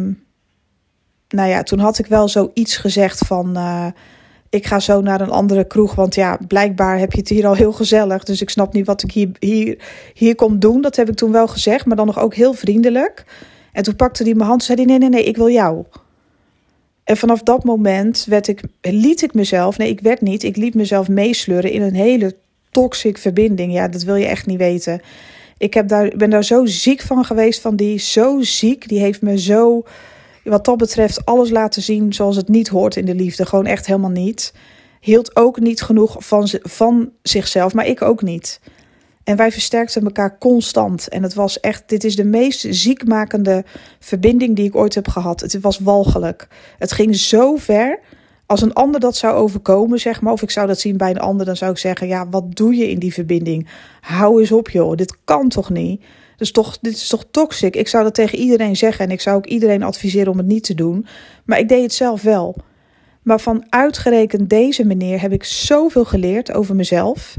nou 1.27 1.49
ja, 1.49 1.63
toen 1.63 1.79
had 1.79 1.99
ik 1.99 2.05
wel 2.05 2.27
zoiets 2.27 2.77
gezegd 2.77 3.17
van. 3.17 3.57
Uh, 3.57 3.87
ik 4.55 4.65
ga 4.65 4.79
zo 4.79 5.01
naar 5.01 5.21
een 5.21 5.29
andere 5.29 5.67
kroeg. 5.67 5.95
Want 5.95 6.15
ja, 6.15 6.39
blijkbaar 6.47 6.99
heb 6.99 7.11
je 7.11 7.19
het 7.19 7.29
hier 7.29 7.47
al 7.47 7.53
heel 7.53 7.71
gezellig. 7.71 8.23
Dus 8.23 8.41
ik 8.41 8.49
snap 8.49 8.73
niet 8.73 8.85
wat 8.85 9.03
ik 9.03 9.11
hier, 9.11 9.29
hier, 9.39 9.77
hier 10.13 10.35
kom 10.35 10.59
doen. 10.59 10.81
Dat 10.81 10.95
heb 10.95 11.09
ik 11.09 11.15
toen 11.15 11.31
wel 11.31 11.47
gezegd, 11.47 11.85
maar 11.85 11.95
dan 11.95 12.05
nog 12.05 12.19
ook 12.19 12.35
heel 12.35 12.53
vriendelijk. 12.53 13.25
En 13.71 13.83
toen 13.83 13.95
pakte 13.95 14.23
hij 14.23 14.33
mijn 14.33 14.47
hand 14.47 14.59
en 14.59 14.65
zei 14.65 14.77
hij, 14.77 14.87
nee, 14.87 14.97
nee, 14.97 15.09
nee, 15.09 15.23
ik 15.23 15.37
wil 15.37 15.49
jou. 15.49 15.83
En 17.03 17.17
vanaf 17.17 17.41
dat 17.41 17.63
moment 17.63 18.25
werd 18.29 18.47
ik, 18.47 18.61
liet 18.81 19.21
ik 19.21 19.33
mezelf, 19.33 19.77
nee, 19.77 19.89
ik 19.89 19.99
werd 19.99 20.21
niet, 20.21 20.43
ik 20.43 20.55
liet 20.55 20.75
mezelf 20.75 21.07
meesleuren 21.07 21.71
in 21.71 21.81
een 21.81 21.95
hele 21.95 22.35
toxic 22.71 23.17
verbinding. 23.17 23.73
Ja, 23.73 23.87
dat 23.87 24.03
wil 24.03 24.15
je 24.15 24.25
echt 24.25 24.45
niet 24.45 24.57
weten. 24.57 25.01
Ik 25.57 25.73
heb 25.73 25.87
daar, 25.87 26.11
ben 26.17 26.29
daar 26.29 26.43
zo 26.43 26.65
ziek 26.65 27.01
van 27.01 27.25
geweest, 27.25 27.61
van 27.61 27.75
die 27.75 27.99
zo 27.99 28.41
ziek. 28.41 28.87
Die 28.87 28.99
heeft 28.99 29.21
me 29.21 29.39
zo 29.39 29.83
wat 30.49 30.65
dat 30.65 30.77
betreft 30.77 31.25
alles 31.25 31.49
laten 31.49 31.81
zien 31.81 32.13
zoals 32.13 32.35
het 32.35 32.47
niet 32.47 32.67
hoort 32.67 32.95
in 32.95 33.05
de 33.05 33.15
liefde. 33.15 33.45
Gewoon 33.45 33.65
echt 33.65 33.85
helemaal 33.85 34.09
niet. 34.09 34.53
Hield 34.99 35.35
ook 35.35 35.59
niet 35.59 35.81
genoeg 35.81 36.15
van, 36.19 36.49
van 36.61 37.11
zichzelf, 37.21 37.73
maar 37.73 37.85
ik 37.85 38.01
ook 38.01 38.21
niet. 38.21 38.59
En 39.23 39.35
wij 39.35 39.51
versterkten 39.51 40.03
elkaar 40.03 40.37
constant. 40.37 41.07
En 41.07 41.23
het 41.23 41.33
was 41.33 41.59
echt, 41.59 41.83
dit 41.85 42.03
is 42.03 42.15
de 42.15 42.23
meest 42.23 42.65
ziekmakende 42.69 43.63
verbinding 43.99 44.55
die 44.55 44.65
ik 44.65 44.75
ooit 44.75 44.95
heb 44.95 45.07
gehad. 45.07 45.41
Het 45.41 45.61
was 45.61 45.79
walgelijk. 45.79 46.47
Het 46.77 46.91
ging 46.91 47.15
zo 47.15 47.55
ver. 47.55 47.99
Als 48.45 48.61
een 48.61 48.73
ander 48.73 48.99
dat 48.99 49.15
zou 49.15 49.35
overkomen, 49.35 49.99
zeg 49.99 50.21
maar, 50.21 50.33
of 50.33 50.41
ik 50.41 50.51
zou 50.51 50.67
dat 50.67 50.79
zien 50.79 50.97
bij 50.97 51.09
een 51.09 51.19
ander, 51.19 51.45
dan 51.45 51.55
zou 51.55 51.71
ik 51.71 51.77
zeggen: 51.77 52.07
Ja, 52.07 52.29
wat 52.29 52.55
doe 52.55 52.75
je 52.75 52.89
in 52.89 52.99
die 52.99 53.13
verbinding? 53.13 53.67
Hou 54.01 54.39
eens 54.39 54.51
op, 54.51 54.69
joh. 54.69 54.95
Dit 54.95 55.17
kan 55.23 55.49
toch 55.49 55.69
niet? 55.69 56.03
Dus 56.37 56.51
toch, 56.51 56.77
dit 56.81 56.93
is 56.93 57.07
toch 57.07 57.25
toxic? 57.31 57.75
Ik 57.75 57.87
zou 57.87 58.03
dat 58.03 58.13
tegen 58.13 58.37
iedereen 58.37 58.75
zeggen 58.75 59.05
en 59.05 59.11
ik 59.11 59.21
zou 59.21 59.37
ook 59.37 59.45
iedereen 59.45 59.83
adviseren 59.83 60.31
om 60.31 60.37
het 60.37 60.47
niet 60.47 60.63
te 60.63 60.75
doen. 60.75 61.05
Maar 61.45 61.59
ik 61.59 61.69
deed 61.69 61.81
het 61.81 61.93
zelf 61.93 62.21
wel. 62.21 62.55
Maar 63.21 63.39
van 63.39 63.65
uitgerekend 63.69 64.49
deze 64.49 64.85
meneer 64.85 65.21
heb 65.21 65.31
ik 65.31 65.43
zoveel 65.43 66.05
geleerd 66.05 66.53
over 66.53 66.75
mezelf. 66.75 67.37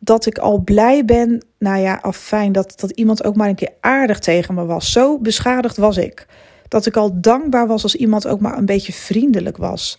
Dat 0.00 0.26
ik 0.26 0.38
al 0.38 0.58
blij 0.58 1.04
ben, 1.04 1.44
nou 1.58 1.80
ja, 1.80 1.98
afijn, 2.02 2.52
dat, 2.52 2.80
dat 2.80 2.90
iemand 2.90 3.24
ook 3.24 3.36
maar 3.36 3.48
een 3.48 3.54
keer 3.54 3.72
aardig 3.80 4.18
tegen 4.18 4.54
me 4.54 4.64
was. 4.64 4.92
Zo 4.92 5.18
beschadigd 5.18 5.76
was 5.76 5.96
ik. 5.96 6.26
Dat 6.68 6.86
ik 6.86 6.96
al 6.96 7.20
dankbaar 7.20 7.66
was 7.66 7.82
als 7.82 7.94
iemand 7.94 8.26
ook 8.26 8.40
maar 8.40 8.58
een 8.58 8.66
beetje 8.66 8.92
vriendelijk 8.92 9.56
was. 9.56 9.98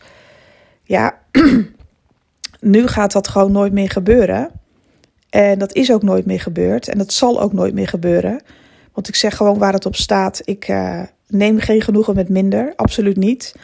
Ja, 0.84 1.20
nu 2.60 2.88
gaat 2.88 3.12
dat 3.12 3.28
gewoon 3.28 3.52
nooit 3.52 3.74
meer 3.74 3.90
gebeuren. 3.90 4.52
En 5.30 5.60
dat 5.60 5.74
is 5.74 5.92
ook 5.92 6.04
nooit 6.04 6.26
meer 6.26 6.40
gebeurd. 6.40 6.88
En 6.88 6.98
dat 6.98 7.14
zal 7.14 7.42
ook 7.42 7.54
nooit 7.54 7.74
meer 7.74 7.88
gebeuren. 7.88 8.42
Want 8.94 9.08
ik 9.08 9.16
zeg 9.16 9.36
gewoon 9.36 9.58
waar 9.58 9.74
het 9.74 9.86
op 9.86 9.96
staat. 9.96 10.42
Ik 10.44 10.68
uh, 10.68 11.02
neem 11.28 11.60
geen 11.60 11.82
genoegen 11.82 12.16
met 12.16 12.30
minder. 12.30 12.74
Absoluut 12.76 13.18
niet. 13.18 13.56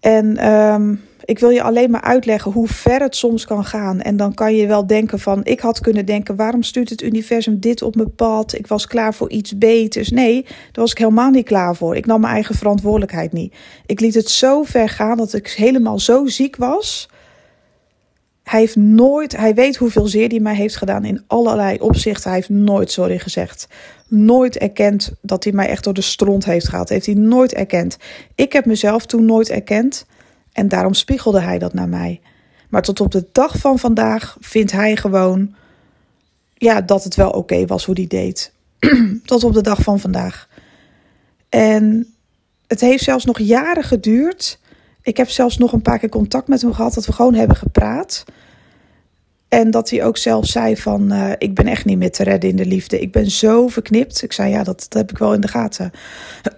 En 0.00 0.52
um, 0.52 1.00
ik 1.24 1.38
wil 1.38 1.50
je 1.50 1.62
alleen 1.62 1.90
maar 1.90 2.00
uitleggen 2.00 2.52
hoe 2.52 2.68
ver 2.68 3.00
het 3.00 3.16
soms 3.16 3.44
kan 3.44 3.64
gaan. 3.64 4.00
En 4.00 4.16
dan 4.16 4.34
kan 4.34 4.54
je 4.54 4.66
wel 4.66 4.86
denken 4.86 5.18
van, 5.18 5.44
ik 5.44 5.60
had 5.60 5.80
kunnen 5.80 6.06
denken, 6.06 6.36
waarom 6.36 6.62
stuurt 6.62 6.90
het 6.90 7.02
universum 7.02 7.60
dit 7.60 7.82
op 7.82 7.94
mijn 7.94 8.14
pad? 8.14 8.54
Ik 8.54 8.66
was 8.66 8.86
klaar 8.86 9.14
voor 9.14 9.30
iets 9.30 9.58
beters. 9.58 10.10
Nee, 10.10 10.42
daar 10.42 10.52
was 10.72 10.90
ik 10.90 10.98
helemaal 10.98 11.30
niet 11.30 11.44
klaar 11.44 11.76
voor. 11.76 11.96
Ik 11.96 12.06
nam 12.06 12.20
mijn 12.20 12.32
eigen 12.32 12.54
verantwoordelijkheid 12.54 13.32
niet. 13.32 13.54
Ik 13.86 14.00
liet 14.00 14.14
het 14.14 14.30
zo 14.30 14.62
ver 14.62 14.88
gaan 14.88 15.16
dat 15.16 15.32
ik 15.32 15.48
helemaal 15.48 15.98
zo 15.98 16.26
ziek 16.26 16.56
was 16.56 17.08
hij 18.46 18.60
heeft 18.60 18.76
nooit, 18.76 19.36
hij 19.36 19.54
weet 19.54 19.76
hoeveel 19.76 20.06
zeer 20.06 20.28
hij 20.28 20.40
mij 20.40 20.54
heeft 20.54 20.76
gedaan 20.76 21.04
in 21.04 21.24
allerlei 21.26 21.78
opzichten. 21.78 22.30
Hij 22.30 22.38
heeft 22.38 22.48
nooit 22.48 22.90
sorry 22.90 23.18
gezegd. 23.18 23.68
Nooit 24.08 24.56
erkend 24.58 25.12
dat 25.20 25.44
hij 25.44 25.52
mij 25.52 25.68
echt 25.68 25.84
door 25.84 25.94
de 25.94 26.00
stront 26.00 26.44
heeft 26.44 26.68
gehaald. 26.68 26.88
Heeft 26.88 27.06
hij 27.06 27.14
nooit 27.14 27.54
erkend. 27.54 27.96
Ik 28.34 28.52
heb 28.52 28.64
mezelf 28.64 29.06
toen 29.06 29.24
nooit 29.24 29.50
erkend. 29.50 30.06
En 30.52 30.68
daarom 30.68 30.94
spiegelde 30.94 31.40
hij 31.40 31.58
dat 31.58 31.74
naar 31.74 31.88
mij. 31.88 32.20
Maar 32.68 32.82
tot 32.82 33.00
op 33.00 33.10
de 33.10 33.26
dag 33.32 33.58
van 33.58 33.78
vandaag 33.78 34.36
vindt 34.40 34.72
hij 34.72 34.96
gewoon 34.96 35.54
ja, 36.54 36.80
dat 36.80 37.04
het 37.04 37.14
wel 37.14 37.30
oké 37.30 37.66
was 37.66 37.84
hoe 37.84 37.94
die 37.94 38.08
deed. 38.08 38.52
tot 39.24 39.44
op 39.44 39.52
de 39.52 39.62
dag 39.62 39.82
van 39.82 40.00
vandaag. 40.00 40.48
En 41.48 42.14
het 42.66 42.80
heeft 42.80 43.04
zelfs 43.04 43.24
nog 43.24 43.38
jaren 43.38 43.84
geduurd. 43.84 44.58
Ik 45.06 45.16
heb 45.16 45.28
zelfs 45.28 45.58
nog 45.58 45.72
een 45.72 45.82
paar 45.82 45.98
keer 45.98 46.08
contact 46.08 46.48
met 46.48 46.62
hem 46.62 46.72
gehad 46.72 46.94
dat 46.94 47.06
we 47.06 47.12
gewoon 47.12 47.34
hebben 47.34 47.56
gepraat. 47.56 48.24
En 49.48 49.70
dat 49.70 49.90
hij 49.90 50.04
ook 50.04 50.16
zelf 50.16 50.46
zei 50.46 50.76
van, 50.76 51.12
uh, 51.12 51.32
ik 51.38 51.54
ben 51.54 51.66
echt 51.66 51.84
niet 51.84 51.98
meer 51.98 52.12
te 52.12 52.22
redden 52.22 52.50
in 52.50 52.56
de 52.56 52.66
liefde. 52.66 53.00
Ik 53.00 53.12
ben 53.12 53.30
zo 53.30 53.68
verknipt. 53.68 54.22
Ik 54.22 54.32
zei, 54.32 54.50
ja, 54.50 54.62
dat, 54.62 54.86
dat 54.88 54.92
heb 54.92 55.10
ik 55.10 55.18
wel 55.18 55.34
in 55.34 55.40
de 55.40 55.48
gaten. 55.48 55.90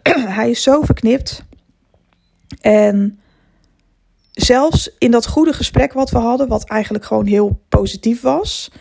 hij 0.38 0.50
is 0.50 0.62
zo 0.62 0.82
verknipt. 0.82 1.42
En 2.60 3.18
zelfs 4.32 4.90
in 4.98 5.10
dat 5.10 5.26
goede 5.26 5.52
gesprek 5.52 5.92
wat 5.92 6.10
we 6.10 6.18
hadden, 6.18 6.48
wat 6.48 6.68
eigenlijk 6.68 7.04
gewoon 7.04 7.26
heel 7.26 7.60
positief 7.68 8.20
was, 8.20 8.72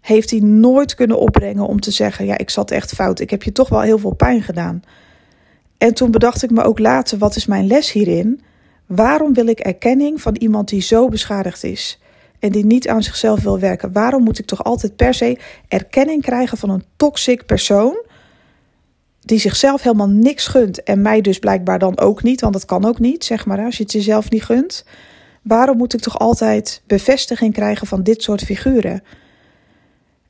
heeft 0.00 0.30
hij 0.30 0.40
nooit 0.40 0.94
kunnen 0.94 1.18
opbrengen 1.18 1.66
om 1.66 1.80
te 1.80 1.90
zeggen: 1.90 2.24
Ja, 2.24 2.38
ik 2.38 2.50
zat 2.50 2.70
echt 2.70 2.94
fout. 2.94 3.20
Ik 3.20 3.30
heb 3.30 3.42
je 3.42 3.52
toch 3.52 3.68
wel 3.68 3.80
heel 3.80 3.98
veel 3.98 4.14
pijn 4.14 4.42
gedaan. 4.42 4.82
En 5.78 5.94
toen 5.94 6.10
bedacht 6.10 6.42
ik 6.42 6.50
me 6.50 6.62
ook 6.62 6.78
later: 6.78 7.18
wat 7.18 7.36
is 7.36 7.46
mijn 7.46 7.66
les 7.66 7.92
hierin? 7.92 8.40
Waarom 8.90 9.34
wil 9.34 9.46
ik 9.46 9.60
erkenning 9.60 10.20
van 10.20 10.36
iemand 10.36 10.68
die 10.68 10.82
zo 10.82 11.08
beschadigd 11.08 11.64
is 11.64 11.98
en 12.38 12.52
die 12.52 12.64
niet 12.64 12.88
aan 12.88 13.02
zichzelf 13.02 13.42
wil 13.42 13.58
werken? 13.58 13.92
Waarom 13.92 14.22
moet 14.22 14.38
ik 14.38 14.46
toch 14.46 14.64
altijd 14.64 14.96
per 14.96 15.14
se 15.14 15.38
erkenning 15.68 16.22
krijgen 16.22 16.58
van 16.58 16.70
een 16.70 16.84
toxic 16.96 17.46
persoon 17.46 18.04
die 19.20 19.38
zichzelf 19.38 19.82
helemaal 19.82 20.08
niks 20.08 20.46
gunt 20.46 20.82
en 20.82 21.02
mij 21.02 21.20
dus 21.20 21.38
blijkbaar 21.38 21.78
dan 21.78 21.98
ook 21.98 22.22
niet, 22.22 22.40
want 22.40 22.52
dat 22.52 22.64
kan 22.64 22.84
ook 22.84 22.98
niet, 22.98 23.24
zeg 23.24 23.46
maar, 23.46 23.64
als 23.64 23.76
je 23.76 23.82
het 23.82 23.92
jezelf 23.92 24.30
niet 24.30 24.44
gunt. 24.44 24.84
Waarom 25.42 25.76
moet 25.76 25.94
ik 25.94 26.00
toch 26.00 26.18
altijd 26.18 26.82
bevestiging 26.86 27.52
krijgen 27.52 27.86
van 27.86 28.02
dit 28.02 28.22
soort 28.22 28.42
figuren? 28.42 29.02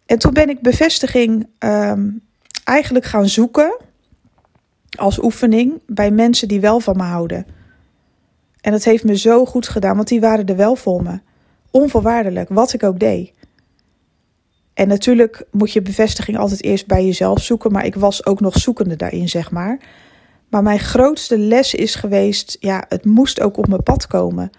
En 0.06 0.18
toen 0.18 0.32
ben 0.32 0.48
ik 0.48 0.60
bevestiging 0.60 1.46
um, 1.58 2.22
eigenlijk 2.64 3.04
gaan 3.04 3.28
zoeken 3.28 3.76
als 4.96 5.22
oefening 5.22 5.80
bij 5.86 6.10
mensen 6.10 6.48
die 6.48 6.60
wel 6.60 6.80
van 6.80 6.96
me 6.96 7.02
houden. 7.02 7.58
En 8.60 8.72
dat 8.72 8.84
heeft 8.84 9.04
me 9.04 9.16
zo 9.16 9.46
goed 9.46 9.68
gedaan, 9.68 9.96
want 9.96 10.08
die 10.08 10.20
waren 10.20 10.46
er 10.46 10.56
wel 10.56 10.76
voor 10.76 11.02
me. 11.02 11.20
Onvoorwaardelijk, 11.70 12.48
wat 12.48 12.72
ik 12.72 12.82
ook 12.82 12.98
deed. 12.98 13.32
En 14.74 14.88
natuurlijk 14.88 15.44
moet 15.50 15.72
je 15.72 15.82
bevestiging 15.82 16.38
altijd 16.38 16.62
eerst 16.62 16.86
bij 16.86 17.04
jezelf 17.04 17.42
zoeken, 17.42 17.72
maar 17.72 17.84
ik 17.84 17.94
was 17.94 18.26
ook 18.26 18.40
nog 18.40 18.58
zoekende 18.58 18.96
daarin, 18.96 19.28
zeg 19.28 19.50
maar. 19.50 19.80
Maar 20.48 20.62
mijn 20.62 20.78
grootste 20.78 21.38
les 21.38 21.74
is 21.74 21.94
geweest, 21.94 22.56
ja, 22.60 22.84
het 22.88 23.04
moest 23.04 23.40
ook 23.40 23.56
op 23.56 23.68
mijn 23.68 23.82
pad 23.82 24.06
komen. 24.06 24.50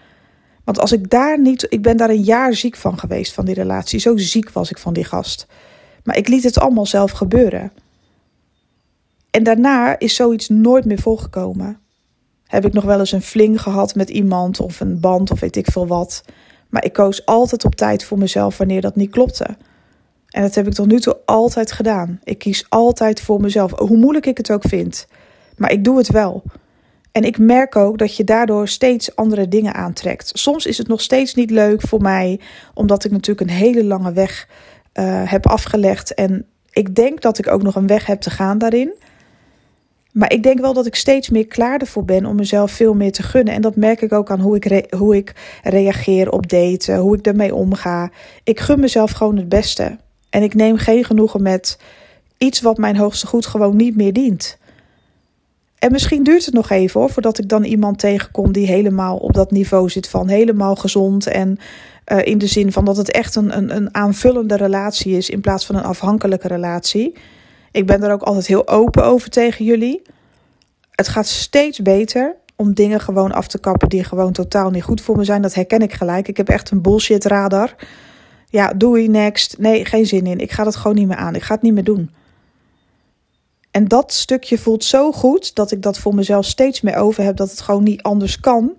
Want 0.63 0.79
als 0.79 0.91
ik 0.91 1.10
daar 1.10 1.39
niet, 1.39 1.65
ik 1.70 1.81
ben 1.81 1.98
daar 1.98 2.10
een 2.10 2.24
jaar 2.24 2.53
ziek 2.53 2.75
van 2.75 3.00
geweest 3.00 3.34
van 3.34 3.46
die 3.46 3.55
relatie. 3.55 4.00
Zo 4.00 4.17
ziek 4.17 4.50
was 4.50 4.70
ik 4.70 4.77
van 4.77 4.93
die 4.93 5.03
gast. 5.03 5.48
Maar 6.03 6.17
ik 6.17 6.27
liet 6.27 6.43
het 6.43 6.60
allemaal 6.60 6.86
zelf 6.86 7.12
gebeuren. 7.12 7.72
En 9.31 9.43
daarna 9.43 10.00
is 10.00 10.15
zoiets 10.15 10.50
nooit 10.50 10.86
meer 10.86 11.00
voorgekomen. 11.00 11.81
Heb 12.51 12.65
ik 12.65 12.74
nog 12.74 12.84
wel 12.84 13.00
eens 13.00 13.12
een 13.12 13.22
fling 13.22 13.62
gehad 13.62 13.96
met 13.96 14.10
iemand 14.10 14.60
of 14.60 14.79
een 14.79 15.00
band 15.00 15.31
of 15.31 15.39
weet 15.39 15.55
ik 15.55 15.72
veel 15.72 15.88
wat. 15.88 16.24
Maar 16.70 16.86
ik 16.86 16.93
koos 16.93 17.25
altijd 17.25 17.65
op 17.65 17.75
tijd 17.75 18.03
voor 18.03 18.17
mezelf 18.17 18.58
wanneer 18.58 18.81
dat 18.81 18.96
niet 18.96 19.12
klopte. 19.12 19.46
En 20.27 20.41
dat 20.41 20.55
heb 20.55 20.67
ik 20.67 20.74
tot 20.74 20.88
nu 20.88 21.00
toe 21.00 21.17
altijd 21.25 21.72
gedaan. 21.72 22.20
Ik 22.24 22.38
kies 22.38 22.65
altijd 22.70 23.22
voor 23.22 23.41
mezelf, 23.41 23.79
hoe 23.79 23.98
moeilijk 23.98 24.25
ik 24.25 24.38
het 24.38 24.51
ook 24.51 24.63
vind. 24.67 25.08
Maar 25.58 25.72
ik 25.72 25.84
doe 25.84 25.98
het 25.98 26.12
wel. 26.12 26.43
En 27.12 27.24
ik 27.24 27.38
merk 27.38 27.75
ook 27.75 27.98
dat 27.98 28.15
je 28.15 28.24
daardoor 28.24 28.67
steeds 28.67 29.15
andere 29.15 29.48
dingen 29.48 29.74
aantrekt. 29.74 30.31
Soms 30.34 30.65
is 30.65 30.77
het 30.77 30.88
nog 30.88 31.01
steeds 31.01 31.34
niet 31.34 31.51
leuk 31.51 31.81
voor 31.81 32.01
mij, 32.01 32.39
omdat 32.74 33.03
ik 33.03 33.12
natuurlijk 33.12 33.50
een 33.50 33.55
hele 33.58 33.84
lange 33.84 34.13
weg 34.13 34.48
uh, 34.93 35.31
heb 35.31 35.48
afgelegd. 35.48 36.13
En 36.13 36.46
ik 36.72 36.96
denk 36.96 37.22
dat 37.22 37.38
ik 37.38 37.48
ook 37.48 37.63
nog 37.63 37.75
een 37.75 37.88
weg 37.88 38.05
heb 38.05 38.22
te 38.22 38.29
gaan 38.29 38.58
daarin. 38.58 38.93
Maar 40.12 40.34
ik 40.34 40.44
denk 40.44 40.60
wel 40.60 40.74
dat 40.74 40.86
ik 40.86 40.96
steeds 40.96 41.30
meer 41.30 41.48
klaar 41.48 41.80
ervoor 41.80 42.06
ben 42.06 42.25
om 42.25 42.36
mezelf 42.36 42.72
veel 42.72 42.94
meer 42.94 43.12
te 43.12 43.24
gunnen. 43.24 43.53
En 43.53 43.62
dat 43.62 43.75
merk 43.75 44.01
ik 44.01 44.13
ook 44.13 44.32
aan 44.32 44.39
hoe 44.39 44.56
ik, 44.56 44.88
hoe 44.98 45.15
ik 45.15 45.34
reageer 45.63 46.32
op 46.32 46.50
daten, 46.50 46.98
hoe 46.98 47.18
ik 47.18 47.24
daarmee 47.24 47.56
omga. 47.56 48.10
Ik 48.44 48.60
gun 48.60 48.80
mezelf 48.80 49.12
gewoon 49.12 49.38
het 49.38 49.50
beste. 49.50 49.98
En 50.30 50.44
ik 50.44 50.53
neem 50.53 50.77
geen 50.77 51.03
genoegen 51.03 51.41
met 51.41 51.80
iets 52.38 52.62
wat 52.62 52.77
mijn 52.77 52.98
hoogste 52.98 53.27
goed 53.27 53.46
gewoon 53.46 53.75
niet 53.75 53.96
meer 53.96 54.13
dient. 54.13 54.58
En 55.80 55.91
misschien 55.91 56.24
duurt 56.24 56.46
het 56.46 56.53
nog 56.53 56.70
even 56.70 57.00
hoor, 57.00 57.10
voordat 57.10 57.38
ik 57.38 57.50
dan 57.50 57.63
iemand 57.63 58.00
tegenkom 58.00 58.51
die 58.51 58.68
helemaal 58.68 59.18
op 59.18 59.34
dat 59.34 59.51
niveau 59.51 59.89
zit 59.89 60.10
van 60.10 60.27
helemaal 60.27 60.75
gezond 60.75 61.27
en 61.27 61.58
uh, 62.08 62.25
in 62.25 62.38
de 62.38 62.48
zin 62.48 62.72
van 62.72 62.86
dat 62.86 62.98
het 62.98 63.12
echt 63.12 63.36
een, 63.36 63.58
een, 63.58 63.75
een 63.75 63.96
aanvullende 63.96 64.56
relatie 64.56 65.18
is 65.18 65.30
in 65.30 65.41
plaats 65.41 65.65
van 65.65 65.75
een 65.75 65.84
afhankelijke 65.84 66.48
relatie. 66.48 67.13
Ik 67.72 67.86
ben 67.86 68.04
er 68.04 68.12
ook 68.12 68.22
altijd 68.22 68.48
heel 68.48 68.68
open 68.68 69.04
over 69.04 69.30
tegen 69.30 69.66
jullie. 69.66 70.01
Het 70.92 71.08
gaat 71.08 71.28
steeds 71.28 71.82
beter 71.82 72.36
om 72.56 72.74
dingen 72.74 73.00
gewoon 73.00 73.32
af 73.32 73.48
te 73.48 73.60
kappen 73.60 73.90
die 73.90 74.04
gewoon 74.04 74.32
totaal 74.32 74.70
niet 74.70 74.84
goed 74.84 75.01
voor 75.01 75.18
me 75.18 75.24
zijn. 75.24 75.42
Dat 75.42 75.54
herken 75.54 75.82
ik 75.82 75.94
gelijk. 75.94 76.28
Ik 76.28 76.38
heb 76.38 76.50
echt 76.50 76.72
een 76.72 76.82
bullshit 76.82 77.25
radar. 77.25 77.75
Ja, 78.50 78.74
doei, 78.74 79.08
next. 79.08 79.58
Nee, 79.58 79.86
geen 79.86 80.06
zin 80.06 80.25
in. 80.25 80.40
Ik 80.40 80.51
ga 80.51 80.66
het 80.66 80.75
gewoon 80.75 80.98
niet 80.98 81.08
meer 81.08 81.18
aan. 81.18 81.36
Ik 81.36 81.44
ga 81.44 81.54
het 81.54 81.63
niet 81.63 81.74
meer 81.74 81.84
doen. 81.84 82.12
En 83.72 83.88
dat 83.88 84.13
stukje 84.13 84.58
voelt 84.58 84.84
zo 84.84 85.12
goed 85.12 85.56
dat 85.56 85.72
ik 85.72 85.82
dat 85.82 86.00
voor 86.00 86.16
mezelf 86.16 86.46
steeds 86.46 86.82
meer 86.82 86.96
over 86.96 87.24
heb. 87.24 87.36
Dat 87.36 87.50
het 87.50 87.62
gewoon 87.62 87.84
niet 87.84 88.01
anders 88.01 88.40
kan. 88.40 88.78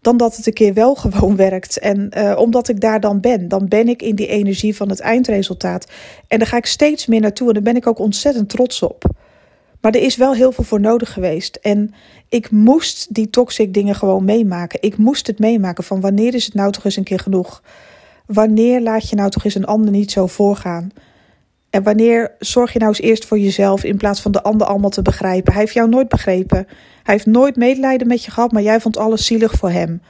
Dan 0.00 0.16
dat 0.16 0.36
het 0.36 0.46
een 0.46 0.52
keer 0.52 0.74
wel 0.74 0.94
gewoon 1.04 1.36
werkt. 1.36 1.78
En 1.78 2.10
uh, 2.18 2.36
omdat 2.36 2.68
ik 2.68 2.80
daar 2.80 3.00
dan 3.00 3.20
ben, 3.20 3.48
dan 3.48 3.68
ben 3.68 3.88
ik 3.88 4.02
in 4.02 4.14
die 4.14 4.26
energie 4.26 4.76
van 4.76 4.88
het 4.88 5.00
eindresultaat. 5.00 5.86
En 6.28 6.38
daar 6.38 6.48
ga 6.48 6.56
ik 6.56 6.66
steeds 6.66 7.06
meer 7.06 7.20
naartoe. 7.20 7.48
En 7.48 7.54
daar 7.54 7.62
ben 7.62 7.76
ik 7.76 7.86
ook 7.86 7.98
ontzettend 7.98 8.48
trots 8.48 8.82
op. 8.82 9.04
Maar 9.80 9.94
er 9.94 10.02
is 10.02 10.16
wel 10.16 10.34
heel 10.34 10.52
veel 10.52 10.64
voor 10.64 10.80
nodig 10.80 11.12
geweest. 11.12 11.56
En 11.56 11.94
ik 12.28 12.50
moest 12.50 13.14
die 13.14 13.30
toxic 13.30 13.74
dingen 13.74 13.94
gewoon 13.94 14.24
meemaken. 14.24 14.82
Ik 14.82 14.96
moest 14.96 15.26
het 15.26 15.38
meemaken 15.38 15.84
van 15.84 16.00
wanneer 16.00 16.34
is 16.34 16.44
het 16.44 16.54
nou 16.54 16.72
toch 16.72 16.84
eens 16.84 16.96
een 16.96 17.04
keer 17.04 17.18
genoeg? 17.18 17.62
Wanneer 18.26 18.80
laat 18.80 19.08
je 19.08 19.16
nou 19.16 19.30
toch 19.30 19.44
eens 19.44 19.54
een 19.54 19.64
ander 19.64 19.90
niet 19.90 20.10
zo 20.10 20.26
voorgaan? 20.26 20.92
En 21.70 21.82
wanneer 21.82 22.34
zorg 22.38 22.72
je 22.72 22.78
nou 22.78 22.90
eens 22.90 23.00
eerst 23.00 23.24
voor 23.24 23.38
jezelf 23.38 23.84
in 23.84 23.96
plaats 23.96 24.20
van 24.20 24.32
de 24.32 24.42
ander 24.42 24.66
allemaal 24.66 24.90
te 24.90 25.02
begrijpen? 25.02 25.52
Hij 25.52 25.62
heeft 25.62 25.74
jou 25.74 25.88
nooit 25.88 26.08
begrepen. 26.08 26.66
Hij 27.02 27.14
heeft 27.14 27.26
nooit 27.26 27.56
medelijden 27.56 28.06
met 28.06 28.24
je 28.24 28.30
gehad, 28.30 28.52
maar 28.52 28.62
jij 28.62 28.80
vond 28.80 28.96
alles 28.96 29.26
zielig 29.26 29.52
voor 29.52 29.70
hem. 29.70 30.02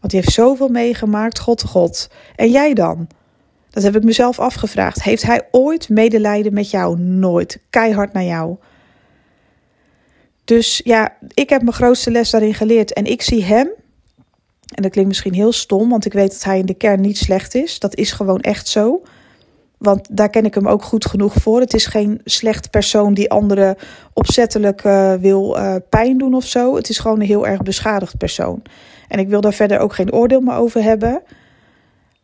Want 0.00 0.12
hij 0.12 0.20
heeft 0.20 0.32
zoveel 0.32 0.68
meegemaakt, 0.68 1.38
God 1.38 1.62
God. 1.62 2.10
En 2.36 2.50
jij 2.50 2.74
dan? 2.74 3.08
Dat 3.70 3.82
heb 3.82 3.96
ik 3.96 4.04
mezelf 4.04 4.38
afgevraagd. 4.38 5.02
Heeft 5.02 5.22
hij 5.22 5.48
ooit 5.50 5.88
medelijden 5.88 6.54
met 6.54 6.70
jou? 6.70 6.98
Nooit. 6.98 7.60
Keihard 7.70 8.12
naar 8.12 8.24
jou. 8.24 8.56
Dus 10.44 10.80
ja, 10.84 11.16
ik 11.34 11.48
heb 11.48 11.62
mijn 11.62 11.74
grootste 11.74 12.10
les 12.10 12.30
daarin 12.30 12.54
geleerd. 12.54 12.92
En 12.92 13.04
ik 13.04 13.22
zie 13.22 13.44
hem 13.44 13.68
en 14.74 14.82
dat 14.82 14.90
klinkt 14.90 15.08
misschien 15.08 15.34
heel 15.34 15.52
stom, 15.52 15.88
want 15.88 16.04
ik 16.04 16.12
weet 16.12 16.30
dat 16.30 16.44
hij 16.44 16.58
in 16.58 16.66
de 16.66 16.74
kern 16.74 17.00
niet 17.00 17.18
slecht 17.18 17.54
is. 17.54 17.78
Dat 17.78 17.96
is 17.96 18.12
gewoon 18.12 18.40
echt 18.40 18.68
zo. 18.68 19.02
Want 19.78 20.16
daar 20.16 20.30
ken 20.30 20.44
ik 20.44 20.54
hem 20.54 20.68
ook 20.68 20.82
goed 20.82 21.06
genoeg 21.06 21.34
voor. 21.34 21.60
Het 21.60 21.74
is 21.74 21.86
geen 21.86 22.20
slecht 22.24 22.70
persoon 22.70 23.14
die 23.14 23.30
anderen 23.30 23.76
opzettelijk 24.12 24.84
uh, 24.84 25.14
wil 25.14 25.58
uh, 25.58 25.74
pijn 25.88 26.18
doen 26.18 26.34
of 26.34 26.44
zo. 26.44 26.76
Het 26.76 26.88
is 26.88 26.98
gewoon 26.98 27.20
een 27.20 27.26
heel 27.26 27.46
erg 27.46 27.62
beschadigd 27.62 28.16
persoon. 28.16 28.62
En 29.08 29.18
ik 29.18 29.28
wil 29.28 29.40
daar 29.40 29.52
verder 29.52 29.78
ook 29.78 29.94
geen 29.94 30.12
oordeel 30.12 30.40
meer 30.40 30.54
over 30.54 30.82
hebben. 30.82 31.22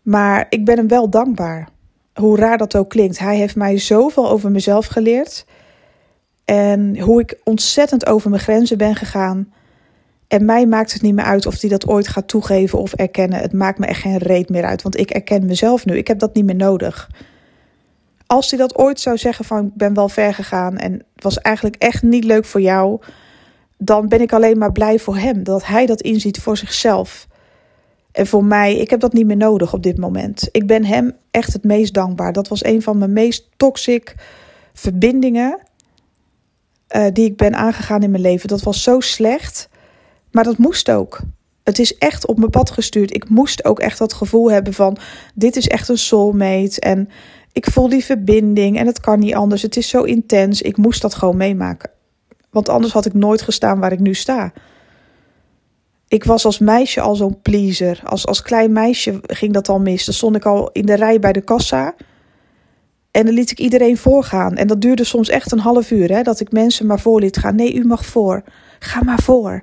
Maar 0.02 0.46
ik 0.48 0.64
ben 0.64 0.76
hem 0.76 0.88
wel 0.88 1.10
dankbaar. 1.10 1.68
Hoe 2.14 2.36
raar 2.36 2.58
dat 2.58 2.76
ook 2.76 2.88
klinkt. 2.88 3.18
Hij 3.18 3.36
heeft 3.36 3.56
mij 3.56 3.78
zoveel 3.78 4.30
over 4.30 4.50
mezelf 4.50 4.86
geleerd. 4.86 5.46
En 6.44 7.00
hoe 7.00 7.20
ik 7.20 7.38
ontzettend 7.44 8.06
over 8.06 8.30
mijn 8.30 8.42
grenzen 8.42 8.78
ben 8.78 8.94
gegaan. 8.94 9.52
En 10.28 10.44
mij 10.44 10.66
maakt 10.66 10.92
het 10.92 11.02
niet 11.02 11.14
meer 11.14 11.24
uit 11.24 11.46
of 11.46 11.60
hij 11.60 11.70
dat 11.70 11.88
ooit 11.88 12.08
gaat 12.08 12.28
toegeven 12.28 12.78
of 12.78 12.92
erkennen. 12.92 13.40
Het 13.40 13.52
maakt 13.52 13.78
me 13.78 13.86
echt 13.86 14.00
geen 14.00 14.18
reet 14.18 14.48
meer 14.48 14.64
uit, 14.64 14.82
want 14.82 14.98
ik 14.98 15.10
erken 15.10 15.46
mezelf 15.46 15.84
nu. 15.84 15.96
Ik 15.96 16.08
heb 16.08 16.18
dat 16.18 16.34
niet 16.34 16.44
meer 16.44 16.54
nodig. 16.54 17.08
Als 18.32 18.50
hij 18.50 18.58
dat 18.58 18.78
ooit 18.78 19.00
zou 19.00 19.18
zeggen 19.18 19.44
van 19.44 19.66
ik 19.66 19.74
ben 19.74 19.94
wel 19.94 20.08
ver 20.08 20.34
gegaan 20.34 20.78
en 20.78 20.92
het 20.92 21.22
was 21.22 21.38
eigenlijk 21.38 21.76
echt 21.76 22.02
niet 22.02 22.24
leuk 22.24 22.44
voor 22.44 22.60
jou, 22.60 23.00
dan 23.78 24.08
ben 24.08 24.20
ik 24.20 24.32
alleen 24.32 24.58
maar 24.58 24.72
blij 24.72 24.98
voor 24.98 25.16
hem 25.16 25.42
dat 25.42 25.66
hij 25.66 25.86
dat 25.86 26.00
inziet 26.00 26.38
voor 26.38 26.56
zichzelf. 26.56 27.28
En 28.12 28.26
voor 28.26 28.44
mij, 28.44 28.76
ik 28.76 28.90
heb 28.90 29.00
dat 29.00 29.12
niet 29.12 29.26
meer 29.26 29.36
nodig 29.36 29.72
op 29.72 29.82
dit 29.82 29.98
moment. 29.98 30.48
Ik 30.52 30.66
ben 30.66 30.84
hem 30.84 31.16
echt 31.30 31.52
het 31.52 31.64
meest 31.64 31.94
dankbaar. 31.94 32.32
Dat 32.32 32.48
was 32.48 32.64
een 32.64 32.82
van 32.82 32.98
mijn 32.98 33.12
meest 33.12 33.48
toxic 33.56 34.14
verbindingen 34.72 35.58
uh, 36.96 37.06
die 37.12 37.24
ik 37.24 37.36
ben 37.36 37.54
aangegaan 37.54 38.02
in 38.02 38.10
mijn 38.10 38.22
leven. 38.22 38.48
Dat 38.48 38.62
was 38.62 38.82
zo 38.82 39.00
slecht. 39.00 39.68
Maar 40.30 40.44
dat 40.44 40.58
moest 40.58 40.90
ook. 40.90 41.20
Het 41.62 41.78
is 41.78 41.98
echt 41.98 42.26
op 42.26 42.38
mijn 42.38 42.50
pad 42.50 42.70
gestuurd. 42.70 43.14
Ik 43.14 43.28
moest 43.28 43.64
ook 43.64 43.80
echt 43.80 43.98
dat 43.98 44.12
gevoel 44.12 44.50
hebben 44.50 44.74
van: 44.74 44.96
dit 45.34 45.56
is 45.56 45.68
echt 45.68 45.88
een 45.88 45.98
soulmate. 45.98 46.80
En 46.80 47.08
ik 47.52 47.70
voel 47.70 47.88
die 47.88 48.04
verbinding 48.04 48.78
en 48.78 48.86
het 48.86 49.00
kan 49.00 49.18
niet 49.18 49.34
anders. 49.34 49.62
Het 49.62 49.76
is 49.76 49.88
zo 49.88 50.02
intens. 50.02 50.62
Ik 50.62 50.76
moest 50.76 51.02
dat 51.02 51.14
gewoon 51.14 51.36
meemaken. 51.36 51.90
Want 52.50 52.68
anders 52.68 52.92
had 52.92 53.06
ik 53.06 53.14
nooit 53.14 53.42
gestaan 53.42 53.80
waar 53.80 53.92
ik 53.92 54.00
nu 54.00 54.14
sta. 54.14 54.52
ik 56.08 56.24
was 56.24 56.44
als 56.44 56.58
meisje 56.58 57.00
al 57.00 57.14
zo'n 57.14 57.40
pleaser. 57.42 58.00
Als, 58.04 58.26
als 58.26 58.42
klein 58.42 58.72
meisje 58.72 59.20
ging 59.22 59.52
dat 59.52 59.68
al 59.68 59.80
mis. 59.80 60.04
Dan 60.04 60.14
stond 60.14 60.36
ik 60.36 60.44
al 60.44 60.70
in 60.72 60.86
de 60.86 60.94
rij 60.94 61.18
bij 61.18 61.32
de 61.32 61.40
kassa. 61.40 61.94
En 63.10 63.24
dan 63.24 63.34
liet 63.34 63.50
ik 63.50 63.58
iedereen 63.58 63.96
voorgaan. 63.96 64.56
En 64.56 64.66
dat 64.66 64.80
duurde 64.80 65.04
soms 65.04 65.28
echt 65.28 65.52
een 65.52 65.58
half 65.58 65.90
uur. 65.90 66.12
Hè, 66.12 66.22
dat 66.22 66.40
ik 66.40 66.52
mensen 66.52 66.86
maar 66.86 67.00
voor 67.00 67.20
liet 67.20 67.36
gaan. 67.36 67.54
Nee, 67.54 67.74
u 67.74 67.84
mag 67.84 68.06
voor. 68.06 68.42
Ga 68.78 69.02
maar 69.02 69.22
voor. 69.22 69.62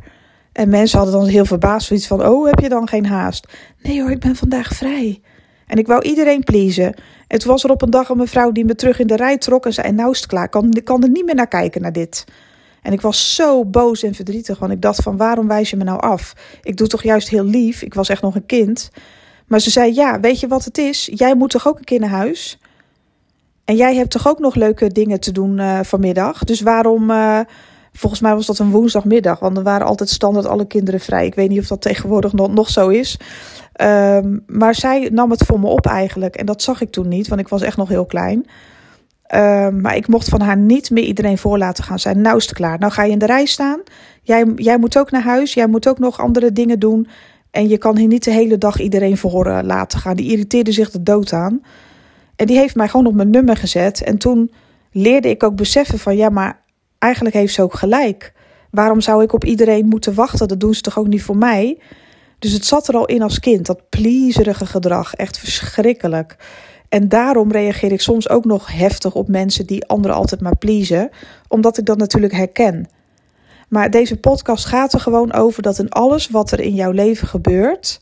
En 0.51 0.69
mensen 0.69 0.97
hadden 0.97 1.19
dan 1.19 1.27
heel 1.27 1.45
verbaasd 1.45 1.87
zoiets 1.87 2.07
van... 2.07 2.27
Oh, 2.27 2.45
heb 2.45 2.59
je 2.59 2.69
dan 2.69 2.87
geen 2.87 3.05
haast? 3.05 3.47
Nee 3.81 4.01
hoor, 4.01 4.11
ik 4.11 4.19
ben 4.19 4.35
vandaag 4.35 4.67
vrij. 4.67 5.21
En 5.67 5.77
ik 5.77 5.87
wou 5.87 6.01
iedereen 6.01 6.43
pleasen. 6.43 6.93
Toen 7.37 7.51
was 7.51 7.63
er 7.63 7.71
op 7.71 7.81
een 7.81 7.89
dag 7.89 8.09
een 8.09 8.17
mevrouw 8.17 8.51
die 8.51 8.65
me 8.65 8.75
terug 8.75 8.99
in 8.99 9.07
de 9.07 9.15
rij 9.15 9.37
trok... 9.37 9.65
en 9.65 9.73
zei, 9.73 9.91
nou 9.91 10.11
is 10.11 10.17
het 10.17 10.27
klaar, 10.27 10.43
ik 10.43 10.51
kan, 10.51 10.81
kan 10.83 11.03
er 11.03 11.09
niet 11.09 11.25
meer 11.25 11.35
naar 11.35 11.47
kijken 11.47 11.81
naar 11.81 11.91
dit. 11.91 12.25
En 12.81 12.93
ik 12.93 13.01
was 13.01 13.35
zo 13.35 13.65
boos 13.65 14.03
en 14.03 14.13
verdrietig, 14.13 14.59
want 14.59 14.71
ik 14.71 14.81
dacht 14.81 15.01
van 15.01 15.17
waarom 15.17 15.47
wijs 15.47 15.69
je 15.69 15.75
me 15.75 15.83
nou 15.83 15.99
af? 15.99 16.33
Ik 16.63 16.77
doe 16.77 16.87
toch 16.87 17.03
juist 17.03 17.29
heel 17.29 17.43
lief, 17.43 17.81
ik 17.81 17.93
was 17.93 18.09
echt 18.09 18.21
nog 18.21 18.35
een 18.35 18.45
kind. 18.45 18.89
Maar 19.47 19.59
ze 19.59 19.69
zei, 19.69 19.93
ja, 19.93 20.19
weet 20.19 20.39
je 20.39 20.47
wat 20.47 20.65
het 20.65 20.77
is? 20.77 21.09
Jij 21.13 21.35
moet 21.35 21.49
toch 21.49 21.67
ook 21.67 21.77
een 21.77 21.83
keer 21.83 21.99
naar 21.99 22.09
huis? 22.09 22.59
En 23.65 23.75
jij 23.75 23.95
hebt 23.95 24.11
toch 24.11 24.27
ook 24.27 24.39
nog 24.39 24.55
leuke 24.55 24.87
dingen 24.87 25.19
te 25.19 25.31
doen 25.31 25.57
uh, 25.57 25.79
vanmiddag? 25.83 26.43
Dus 26.43 26.61
waarom... 26.61 27.09
Uh, 27.09 27.39
volgens 27.99 28.21
mij 28.21 28.35
was 28.35 28.45
dat 28.45 28.59
een 28.59 28.71
woensdagmiddag, 28.71 29.39
want 29.39 29.57
er 29.57 29.63
waren 29.63 29.87
altijd 29.87 30.09
standaard 30.09 30.45
alle 30.45 30.67
kinderen 30.67 30.99
vrij. 30.99 31.25
Ik 31.25 31.35
weet 31.35 31.49
niet 31.49 31.59
of 31.59 31.67
dat 31.67 31.81
tegenwoordig 31.81 32.33
nog, 32.33 32.53
nog 32.53 32.69
zo 32.69 32.87
is. 32.87 33.19
Um, 33.81 34.43
maar 34.47 34.75
zij 34.75 35.09
nam 35.11 35.31
het 35.31 35.43
voor 35.45 35.59
me 35.59 35.67
op 35.67 35.85
eigenlijk. 35.85 36.35
En 36.35 36.45
dat 36.45 36.61
zag 36.61 36.81
ik 36.81 36.91
toen 36.91 37.07
niet, 37.07 37.27
want 37.27 37.41
ik 37.41 37.47
was 37.47 37.61
echt 37.61 37.77
nog 37.77 37.89
heel 37.89 38.05
klein. 38.05 38.45
Um, 39.35 39.81
maar 39.81 39.95
ik 39.95 40.07
mocht 40.07 40.29
van 40.29 40.41
haar 40.41 40.57
niet 40.57 40.89
meer 40.89 41.03
iedereen 41.03 41.37
voor 41.37 41.57
laten 41.57 41.83
gaan. 41.83 41.99
Zijn 41.99 42.21
nou 42.21 42.37
is 42.37 42.45
het 42.45 42.53
klaar. 42.53 42.79
Nou 42.79 42.91
ga 42.91 43.03
je 43.03 43.11
in 43.11 43.19
de 43.19 43.25
rij 43.25 43.45
staan. 43.45 43.79
Jij, 44.21 44.45
jij 44.55 44.77
moet 44.77 44.97
ook 44.97 45.11
naar 45.11 45.23
huis. 45.23 45.53
Jij 45.53 45.67
moet 45.67 45.87
ook 45.87 45.99
nog 45.99 46.19
andere 46.19 46.53
dingen 46.53 46.79
doen. 46.79 47.07
En 47.51 47.67
je 47.67 47.77
kan 47.77 47.97
hier 47.97 48.07
niet 48.07 48.23
de 48.23 48.31
hele 48.31 48.57
dag 48.57 48.79
iedereen 48.79 49.17
voor 49.17 49.47
uh, 49.47 49.59
laten 49.63 49.99
gaan. 49.99 50.15
Die 50.15 50.31
irriteerde 50.31 50.71
zich 50.71 50.91
de 50.91 51.03
dood 51.03 51.33
aan. 51.33 51.61
En 52.35 52.45
die 52.45 52.57
heeft 52.57 52.75
mij 52.75 52.87
gewoon 52.87 53.05
op 53.05 53.13
mijn 53.13 53.29
nummer 53.29 53.57
gezet. 53.57 54.03
En 54.03 54.17
toen 54.17 54.51
leerde 54.91 55.29
ik 55.29 55.43
ook 55.43 55.55
beseffen 55.55 55.99
van 55.99 56.17
ja, 56.17 56.29
maar 56.29 56.67
eigenlijk 56.99 57.35
heeft 57.35 57.53
ze 57.53 57.61
ook 57.61 57.73
gelijk. 57.73 58.33
Waarom 58.71 59.01
zou 59.01 59.23
ik 59.23 59.33
op 59.33 59.45
iedereen 59.45 59.87
moeten 59.87 60.13
wachten? 60.13 60.47
Dat 60.47 60.59
doen 60.59 60.73
ze 60.73 60.81
toch 60.81 60.99
ook 60.99 61.07
niet 61.07 61.23
voor 61.23 61.37
mij? 61.37 61.77
Dus 62.39 62.51
het 62.51 62.65
zat 62.65 62.87
er 62.87 62.95
al 62.95 63.05
in 63.05 63.21
als 63.21 63.39
kind, 63.39 63.65
dat 63.65 63.89
plezerige 63.89 64.65
gedrag. 64.65 65.13
Echt 65.13 65.37
verschrikkelijk. 65.37 66.35
En 66.89 67.09
daarom 67.09 67.51
reageer 67.51 67.91
ik 67.91 68.01
soms 68.01 68.29
ook 68.29 68.45
nog 68.45 68.71
heftig 68.71 69.15
op 69.15 69.27
mensen 69.27 69.65
die 69.65 69.87
anderen 69.87 70.17
altijd 70.17 70.41
maar 70.41 70.57
pleasen, 70.57 71.09
omdat 71.47 71.77
ik 71.77 71.85
dat 71.85 71.97
natuurlijk 71.97 72.33
herken. 72.33 72.89
Maar 73.67 73.89
deze 73.89 74.17
podcast 74.17 74.65
gaat 74.65 74.93
er 74.93 74.99
gewoon 74.99 75.33
over 75.33 75.61
dat 75.61 75.79
in 75.79 75.89
alles 75.89 76.29
wat 76.29 76.51
er 76.51 76.59
in 76.59 76.73
jouw 76.73 76.91
leven 76.91 77.27
gebeurt, 77.27 77.99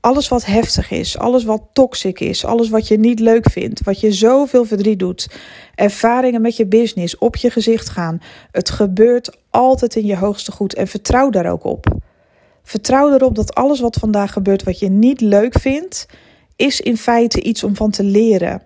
alles 0.00 0.28
wat 0.28 0.44
heftig 0.44 0.90
is, 0.90 1.18
alles 1.18 1.44
wat 1.44 1.62
toxic 1.72 2.20
is, 2.20 2.44
alles 2.44 2.68
wat 2.68 2.88
je 2.88 2.98
niet 2.98 3.20
leuk 3.20 3.50
vindt, 3.50 3.84
wat 3.84 4.00
je 4.00 4.12
zoveel 4.12 4.64
verdriet 4.64 4.98
doet, 4.98 5.28
ervaringen 5.74 6.40
met 6.40 6.56
je 6.56 6.66
business 6.66 7.18
op 7.18 7.36
je 7.36 7.50
gezicht 7.50 7.88
gaan, 7.88 8.18
het 8.50 8.70
gebeurt 8.70 9.36
altijd 9.50 9.96
in 9.96 10.06
je 10.06 10.16
hoogste 10.16 10.52
goed 10.52 10.74
en 10.74 10.86
vertrouw 10.86 11.30
daar 11.30 11.50
ook 11.50 11.64
op. 11.64 11.86
Vertrouw 12.62 13.12
erop 13.12 13.34
dat 13.34 13.54
alles 13.54 13.80
wat 13.80 13.96
vandaag 13.96 14.32
gebeurt 14.32 14.62
wat 14.62 14.78
je 14.78 14.88
niet 14.88 15.20
leuk 15.20 15.58
vindt, 15.58 16.06
is 16.56 16.80
in 16.80 16.96
feite 16.96 17.42
iets 17.42 17.64
om 17.64 17.76
van 17.76 17.90
te 17.90 18.02
leren. 18.02 18.62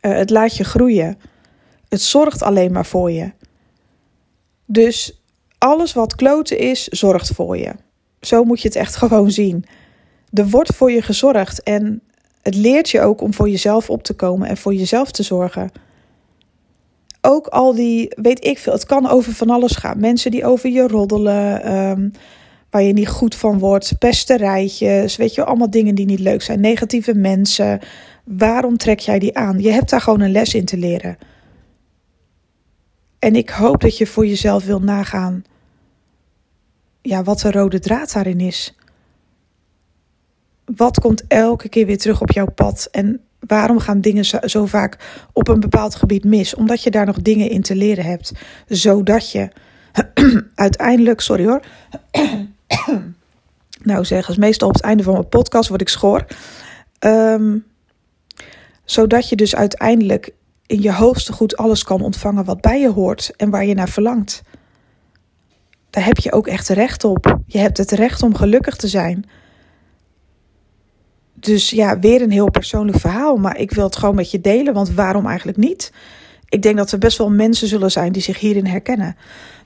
Uh, 0.00 0.12
het 0.12 0.30
laat 0.30 0.56
je 0.56 0.64
groeien. 0.64 1.18
Het 1.88 2.02
zorgt 2.02 2.42
alleen 2.42 2.72
maar 2.72 2.86
voor 2.86 3.10
je. 3.10 3.32
Dus 4.66 5.22
alles 5.58 5.92
wat 5.92 6.14
kloten 6.14 6.58
is, 6.58 6.84
zorgt 6.88 7.28
voor 7.34 7.56
je. 7.56 7.74
Zo 8.20 8.44
moet 8.44 8.60
je 8.60 8.68
het 8.68 8.76
echt 8.76 8.96
gewoon 9.02 9.30
zien. 9.30 9.64
Er 10.32 10.48
wordt 10.48 10.74
voor 10.74 10.90
je 10.90 11.02
gezorgd 11.02 11.62
en 11.62 12.02
het 12.42 12.54
leert 12.54 12.90
je 12.90 13.00
ook 13.00 13.20
om 13.20 13.34
voor 13.34 13.48
jezelf 13.48 13.90
op 13.90 14.02
te 14.02 14.14
komen 14.14 14.48
en 14.48 14.56
voor 14.56 14.74
jezelf 14.74 15.10
te 15.10 15.22
zorgen. 15.22 15.70
Ook 17.20 17.46
al 17.46 17.74
die, 17.74 18.12
weet 18.22 18.44
ik 18.44 18.58
veel, 18.58 18.72
het 18.72 18.86
kan 18.86 19.08
over 19.08 19.32
van 19.32 19.50
alles 19.50 19.76
gaan. 19.76 20.00
Mensen 20.00 20.30
die 20.30 20.44
over 20.44 20.70
je 20.70 20.86
roddelen, 20.86 21.74
um, 21.74 22.10
waar 22.70 22.82
je 22.82 22.92
niet 22.92 23.08
goed 23.08 23.34
van 23.34 23.58
wordt, 23.58 23.98
pesterijtjes, 23.98 25.16
weet 25.16 25.34
je, 25.34 25.44
allemaal 25.44 25.70
dingen 25.70 25.94
die 25.94 26.06
niet 26.06 26.20
leuk 26.20 26.42
zijn, 26.42 26.60
negatieve 26.60 27.14
mensen. 27.14 27.80
Waarom 28.24 28.76
trek 28.76 28.98
jij 28.98 29.18
die 29.18 29.36
aan? 29.36 29.58
Je 29.58 29.70
hebt 29.70 29.90
daar 29.90 30.00
gewoon 30.00 30.20
een 30.20 30.32
les 30.32 30.54
in 30.54 30.64
te 30.64 30.76
leren. 30.76 31.18
En 33.18 33.36
ik 33.36 33.50
hoop 33.50 33.80
dat 33.80 33.98
je 33.98 34.06
voor 34.06 34.26
jezelf 34.26 34.64
wil 34.64 34.80
nagaan 34.80 35.44
ja, 37.02 37.22
wat 37.22 37.40
de 37.40 37.50
rode 37.50 37.78
draad 37.78 38.12
daarin 38.12 38.40
is. 38.40 38.74
Wat 40.76 41.00
komt 41.00 41.24
elke 41.28 41.68
keer 41.68 41.86
weer 41.86 41.98
terug 41.98 42.20
op 42.20 42.30
jouw 42.30 42.50
pad? 42.54 42.88
En 42.90 43.20
waarom 43.38 43.78
gaan 43.78 44.00
dingen 44.00 44.24
zo, 44.50 44.66
vaak 44.66 45.24
op 45.32 45.48
een 45.48 45.60
bepaald 45.60 45.94
gebied 45.94 46.24
mis? 46.24 46.54
Omdat 46.54 46.82
je 46.82 46.90
daar 46.90 47.06
nog 47.06 47.22
dingen 47.22 47.50
in 47.50 47.62
te 47.62 47.76
leren 47.76 48.04
hebt. 48.04 48.32
Zodat 48.66 49.30
je 49.30 49.48
uiteindelijk, 50.54 51.20
sorry 51.20 51.46
hoor, 51.46 51.62
nou 53.82 54.04
zeg, 54.04 54.36
meestal 54.36 54.68
op 54.68 54.74
het 54.74 54.82
einde 54.82 55.02
van 55.02 55.12
mijn 55.12 55.28
podcast 55.28 55.68
word 55.68 55.80
ik 55.80 55.88
schor. 55.88 56.26
Um, 57.00 57.64
zodat 58.84 59.28
je 59.28 59.36
dus 59.36 59.56
uiteindelijk 59.56 60.32
in 60.66 60.82
je 60.82 60.92
hoogste 60.92 61.32
goed 61.32 61.56
alles 61.56 61.84
kan 61.84 62.00
ontvangen 62.00 62.44
wat 62.44 62.60
bij 62.60 62.80
je 62.80 62.90
hoort 62.90 63.32
en 63.36 63.50
waar 63.50 63.64
je 63.64 63.74
naar 63.74 63.88
verlangt. 63.88 64.42
Daar 65.90 66.04
heb 66.04 66.16
je 66.16 66.32
ook 66.32 66.46
echt 66.46 66.68
recht 66.68 67.04
op. 67.04 67.38
Je 67.46 67.58
hebt 67.58 67.78
het 67.78 67.90
recht 67.90 68.22
om 68.22 68.34
gelukkig 68.34 68.76
te 68.76 68.88
zijn. 68.88 69.24
Dus 71.40 71.70
ja, 71.70 71.98
weer 71.98 72.22
een 72.22 72.30
heel 72.30 72.50
persoonlijk 72.50 72.98
verhaal, 72.98 73.36
maar 73.36 73.58
ik 73.58 73.70
wil 73.70 73.84
het 73.84 73.96
gewoon 73.96 74.14
met 74.14 74.30
je 74.30 74.40
delen, 74.40 74.74
want 74.74 74.90
waarom 74.90 75.26
eigenlijk 75.26 75.58
niet? 75.58 75.92
Ik 76.48 76.62
denk 76.62 76.76
dat 76.76 76.92
er 76.92 76.98
best 76.98 77.18
wel 77.18 77.30
mensen 77.30 77.68
zullen 77.68 77.90
zijn 77.90 78.12
die 78.12 78.22
zich 78.22 78.38
hierin 78.38 78.66
herkennen. 78.66 79.16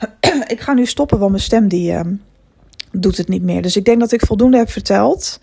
ik 0.47 0.61
ga 0.61 0.73
nu 0.73 0.87
stoppen, 0.87 1.19
want 1.19 1.31
mijn 1.31 1.43
stem 1.43 1.69
die, 1.69 1.93
uh, 1.93 2.01
doet 2.93 3.17
het 3.17 3.29
niet 3.29 3.43
meer. 3.43 3.63
Dus 3.63 3.77
ik 3.77 3.85
denk 3.85 4.01
dat 4.01 4.13
ik 4.13 4.27
voldoende 4.27 4.57
heb 4.57 4.71
verteld. 4.71 5.41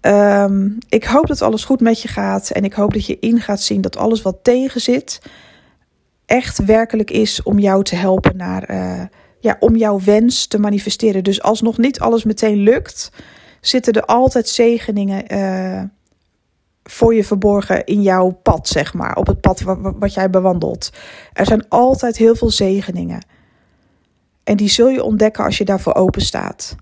Um, 0.00 0.78
ik 0.88 1.04
hoop 1.04 1.26
dat 1.26 1.42
alles 1.42 1.64
goed 1.64 1.80
met 1.80 2.02
je 2.02 2.08
gaat. 2.08 2.50
En 2.50 2.64
ik 2.64 2.72
hoop 2.72 2.92
dat 2.92 3.06
je 3.06 3.18
in 3.18 3.40
gaat 3.40 3.62
zien 3.62 3.80
dat 3.80 3.96
alles 3.96 4.22
wat 4.22 4.36
tegen 4.42 4.80
zit. 4.80 5.20
echt 6.26 6.64
werkelijk 6.64 7.10
is 7.10 7.42
om 7.42 7.58
jou 7.58 7.84
te 7.84 7.96
helpen 7.96 8.36
naar. 8.36 8.70
Uh, 8.70 9.02
ja, 9.40 9.56
om 9.60 9.76
jouw 9.76 10.00
wens 10.04 10.46
te 10.46 10.58
manifesteren. 10.58 11.24
Dus 11.24 11.42
als 11.42 11.60
nog 11.60 11.78
niet 11.78 12.00
alles 12.00 12.24
meteen 12.24 12.56
lukt, 12.56 13.10
zitten 13.60 13.92
er 13.92 14.04
altijd 14.04 14.48
zegeningen. 14.48 15.34
Uh, 15.34 15.82
voor 16.90 17.14
je 17.14 17.24
verborgen 17.24 17.84
in 17.84 18.02
jouw 18.02 18.30
pad, 18.30 18.68
zeg 18.68 18.94
maar. 18.94 19.16
Op 19.16 19.26
het 19.26 19.40
pad 19.40 19.60
wat, 19.98 20.14
jij 20.14 20.30
bewandelt. 20.30 20.90
Er 21.32 21.46
zijn 21.46 21.68
altijd 21.68 22.16
heel 22.16 22.34
veel 22.34 22.50
zegeningen. 22.50 23.26
En 24.44 24.56
die 24.56 24.68
zul 24.68 24.88
je 24.88 25.02
ontdekken 25.02 25.44
als 25.44 25.58
je 25.58 25.64
daarvoor 25.64 25.94
open 25.94 26.22
staat. 26.22 26.76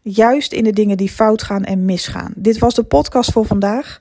Juist 0.00 0.52
in 0.52 0.64
de 0.64 0.72
dingen 0.72 0.96
die 0.96 1.10
fout 1.10 1.42
gaan 1.42 1.64
en 1.64 1.84
misgaan. 1.84 2.32
Dit 2.36 2.58
was 2.58 2.74
de 2.74 2.82
podcast 2.82 3.32
voor 3.32 3.46
vandaag. 3.46 4.00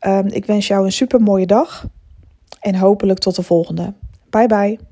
Um, 0.00 0.26
ik 0.26 0.46
wens 0.46 0.66
jou 0.66 0.84
een 0.84 0.92
super 0.92 1.20
mooie 1.20 1.46
dag. 1.46 1.86
En 2.60 2.74
hopelijk 2.74 3.18
tot 3.18 3.36
de 3.36 3.42
volgende. 3.42 3.94
Bye 4.30 4.46
bye. 4.46 4.87